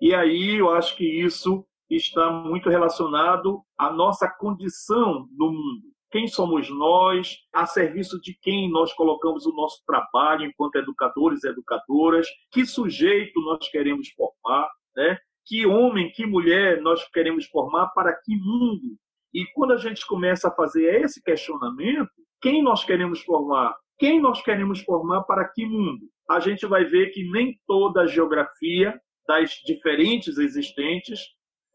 E 0.00 0.14
aí 0.14 0.56
eu 0.56 0.70
acho 0.70 0.96
que 0.96 1.04
isso 1.04 1.64
está 1.90 2.30
muito 2.30 2.68
relacionado 2.68 3.62
à 3.76 3.90
nossa 3.90 4.28
condição 4.28 5.26
no 5.36 5.52
mundo 5.52 5.98
quem 6.10 6.26
somos 6.26 6.70
nós, 6.70 7.36
a 7.52 7.66
serviço 7.66 8.20
de 8.20 8.36
quem 8.40 8.70
nós 8.70 8.92
colocamos 8.94 9.44
o 9.46 9.54
nosso 9.54 9.82
trabalho 9.86 10.46
enquanto 10.46 10.76
educadores 10.76 11.44
e 11.44 11.48
educadoras, 11.48 12.26
que 12.50 12.64
sujeito 12.64 13.40
nós 13.42 13.68
queremos 13.68 14.08
formar, 14.10 14.68
né? 14.96 15.18
que 15.44 15.66
homem, 15.66 16.10
que 16.12 16.26
mulher 16.26 16.80
nós 16.80 17.06
queremos 17.10 17.46
formar, 17.46 17.88
para 17.88 18.12
que 18.12 18.36
mundo. 18.36 18.96
E 19.32 19.44
quando 19.54 19.72
a 19.72 19.76
gente 19.76 20.06
começa 20.06 20.48
a 20.48 20.54
fazer 20.54 21.02
esse 21.02 21.22
questionamento, 21.22 22.10
quem 22.40 22.62
nós 22.62 22.84
queremos 22.84 23.22
formar? 23.22 23.74
Quem 23.98 24.20
nós 24.20 24.40
queremos 24.42 24.80
formar 24.80 25.22
para 25.24 25.48
que 25.48 25.66
mundo? 25.66 26.06
A 26.28 26.40
gente 26.40 26.66
vai 26.66 26.84
ver 26.84 27.10
que 27.10 27.28
nem 27.30 27.58
toda 27.66 28.02
a 28.02 28.06
geografia 28.06 28.98
das 29.28 29.50
diferentes 29.64 30.38
existentes 30.38 31.20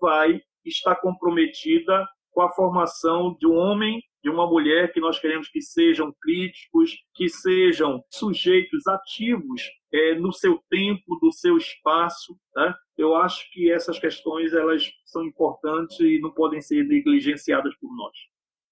vai 0.01 0.41
estar 0.65 0.95
comprometida 0.95 2.05
com 2.31 2.41
a 2.41 2.51
formação 2.51 3.37
de 3.39 3.47
um 3.47 3.55
homem 3.55 4.01
de 4.23 4.29
uma 4.29 4.47
mulher 4.47 4.91
que 4.93 5.01
nós 5.01 5.19
queremos 5.19 5.49
que 5.49 5.61
sejam 5.61 6.13
críticos, 6.21 6.91
que 7.13 7.27
sejam 7.27 8.01
sujeitos 8.09 8.87
ativos 8.87 9.61
é, 9.93 10.15
no 10.15 10.31
seu 10.31 10.59
tempo, 10.69 11.19
no 11.21 11.31
seu 11.31 11.57
espaço. 11.57 12.35
Né? 12.55 12.73
Eu 12.97 13.15
acho 13.17 13.45
que 13.51 13.69
essas 13.69 13.99
questões 13.99 14.53
elas 14.53 14.89
são 15.05 15.25
importantes 15.25 15.99
e 15.99 16.19
não 16.19 16.31
podem 16.31 16.61
ser 16.61 16.85
negligenciadas 16.85 17.75
por 17.79 17.93
nós. 17.95 18.15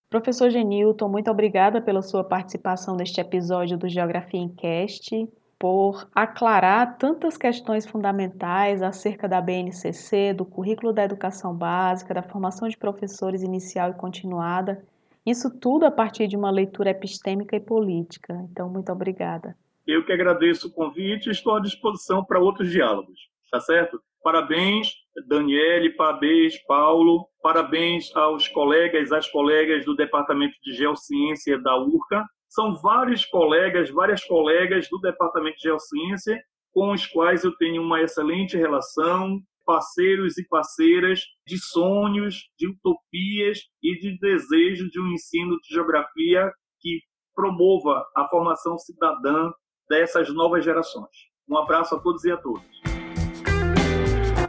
Professor 0.09 0.49
Genilton, 0.49 1.09
muito 1.09 1.29
obrigada 1.29 1.81
pela 1.81 2.01
sua 2.01 2.23
participação 2.23 2.95
neste 2.95 3.19
episódio 3.19 3.77
do 3.77 3.89
Geografia 3.89 4.39
em 4.39 4.53
Cast, 4.55 5.15
por 5.61 6.09
aclarar 6.15 6.97
tantas 6.97 7.37
questões 7.37 7.85
fundamentais 7.85 8.81
acerca 8.81 9.29
da 9.29 9.39
BNCC, 9.39 10.33
do 10.33 10.43
currículo 10.43 10.91
da 10.91 11.03
educação 11.03 11.55
básica, 11.55 12.15
da 12.15 12.23
formação 12.23 12.67
de 12.67 12.75
professores 12.75 13.43
inicial 13.43 13.91
e 13.91 13.93
continuada 13.93 14.83
isso 15.25 15.55
tudo 15.59 15.85
a 15.85 15.91
partir 15.91 16.27
de 16.27 16.35
uma 16.35 16.49
leitura 16.49 16.89
epistêmica 16.89 17.55
e 17.55 17.59
política. 17.59 18.33
Então, 18.51 18.69
muito 18.69 18.91
obrigada. 18.91 19.55
Eu 19.85 20.03
que 20.03 20.11
agradeço 20.11 20.67
o 20.67 20.71
convite 20.71 21.27
e 21.27 21.31
estou 21.31 21.55
à 21.55 21.59
disposição 21.59 22.23
para 22.23 22.39
outros 22.39 22.71
diálogos, 22.71 23.19
tá 23.51 23.59
certo? 23.59 24.01
Parabéns, 24.23 24.93
Daniele, 25.27 25.91
parabéns, 25.91 26.57
Paulo, 26.65 27.27
parabéns 27.41 28.15
aos 28.15 28.47
colegas, 28.47 29.11
às 29.11 29.29
colegas 29.29 29.85
do 29.85 29.95
Departamento 29.95 30.55
de 30.63 30.73
Geociência 30.73 31.59
da 31.59 31.77
URCA. 31.77 32.25
São 32.51 32.75
vários 32.75 33.25
colegas, 33.25 33.89
várias 33.91 34.25
colegas 34.25 34.89
do 34.89 34.99
Departamento 34.99 35.55
de 35.55 35.63
Geociência 35.63 36.37
com 36.73 36.91
os 36.91 37.07
quais 37.07 37.45
eu 37.45 37.55
tenho 37.55 37.81
uma 37.81 38.01
excelente 38.01 38.57
relação, 38.57 39.39
parceiros 39.65 40.37
e 40.37 40.45
parceiras 40.49 41.21
de 41.47 41.57
sonhos, 41.57 42.49
de 42.59 42.67
utopias 42.67 43.59
e 43.81 43.97
de 43.99 44.19
desejo 44.19 44.89
de 44.89 44.99
um 44.99 45.13
ensino 45.13 45.57
de 45.61 45.73
geografia 45.73 46.51
que 46.81 46.99
promova 47.33 48.05
a 48.17 48.27
formação 48.27 48.77
cidadã 48.77 49.49
dessas 49.89 50.27
novas 50.33 50.65
gerações. 50.65 51.07
Um 51.49 51.57
abraço 51.57 51.95
a 51.95 51.99
todos 52.01 52.25
e 52.25 52.31
a 52.31 52.37
todas. 52.37 52.65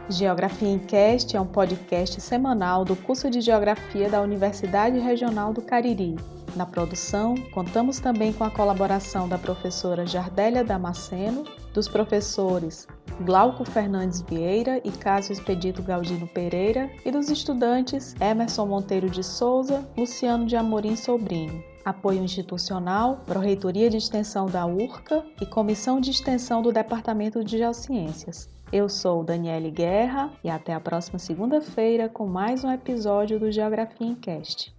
Geografia 0.09 0.67
em 0.67 0.79
Cast 0.79 1.37
é 1.37 1.39
um 1.39 1.47
podcast 1.47 2.19
semanal 2.19 2.83
do 2.83 2.97
curso 2.97 3.29
de 3.29 3.39
Geografia 3.39 4.09
da 4.09 4.19
Universidade 4.19 4.99
Regional 4.99 5.53
do 5.53 5.61
Cariri. 5.61 6.17
Na 6.55 6.67
produção, 6.67 7.35
contamos 7.51 7.99
também 7.99 8.31
com 8.31 8.43
a 8.43 8.49
colaboração 8.51 9.27
da 9.27 9.39
professora 9.39 10.05
Jardélia 10.05 10.63
Damasceno, 10.63 11.45
dos 11.73 11.87
professores 11.87 12.87
Glauco 13.21 13.65
Fernandes 13.65 14.21
Vieira 14.21 14.79
e 14.83 14.91
Cássio 14.91 15.33
Expedito 15.33 15.81
Galdino 15.81 16.27
Pereira 16.27 16.91
e 17.03 17.11
dos 17.11 17.29
estudantes 17.29 18.15
Emerson 18.19 18.67
Monteiro 18.67 19.09
de 19.09 19.23
Souza, 19.23 19.87
Luciano 19.97 20.45
de 20.45 20.55
Amorim 20.55 20.95
Sobrinho. 20.95 21.63
Apoio 21.83 22.23
institucional, 22.23 23.21
Proreitoria 23.25 23.89
de 23.89 23.97
Extensão 23.97 24.45
da 24.45 24.65
URCA 24.65 25.23
e 25.41 25.45
Comissão 25.45 25.99
de 25.99 26.11
Extensão 26.11 26.61
do 26.61 26.71
Departamento 26.71 27.43
de 27.43 27.57
Geociências. 27.57 28.49
Eu 28.71 28.89
sou 28.89 29.23
Daniele 29.23 29.69
Guerra 29.69 30.31
e 30.43 30.49
até 30.49 30.73
a 30.73 30.79
próxima 30.79 31.19
segunda-feira 31.19 32.09
com 32.09 32.25
mais 32.25 32.63
um 32.63 32.71
episódio 32.71 33.39
do 33.39 33.51
Geografia 33.51 34.07
em 34.07 34.15
Cast. 34.15 34.73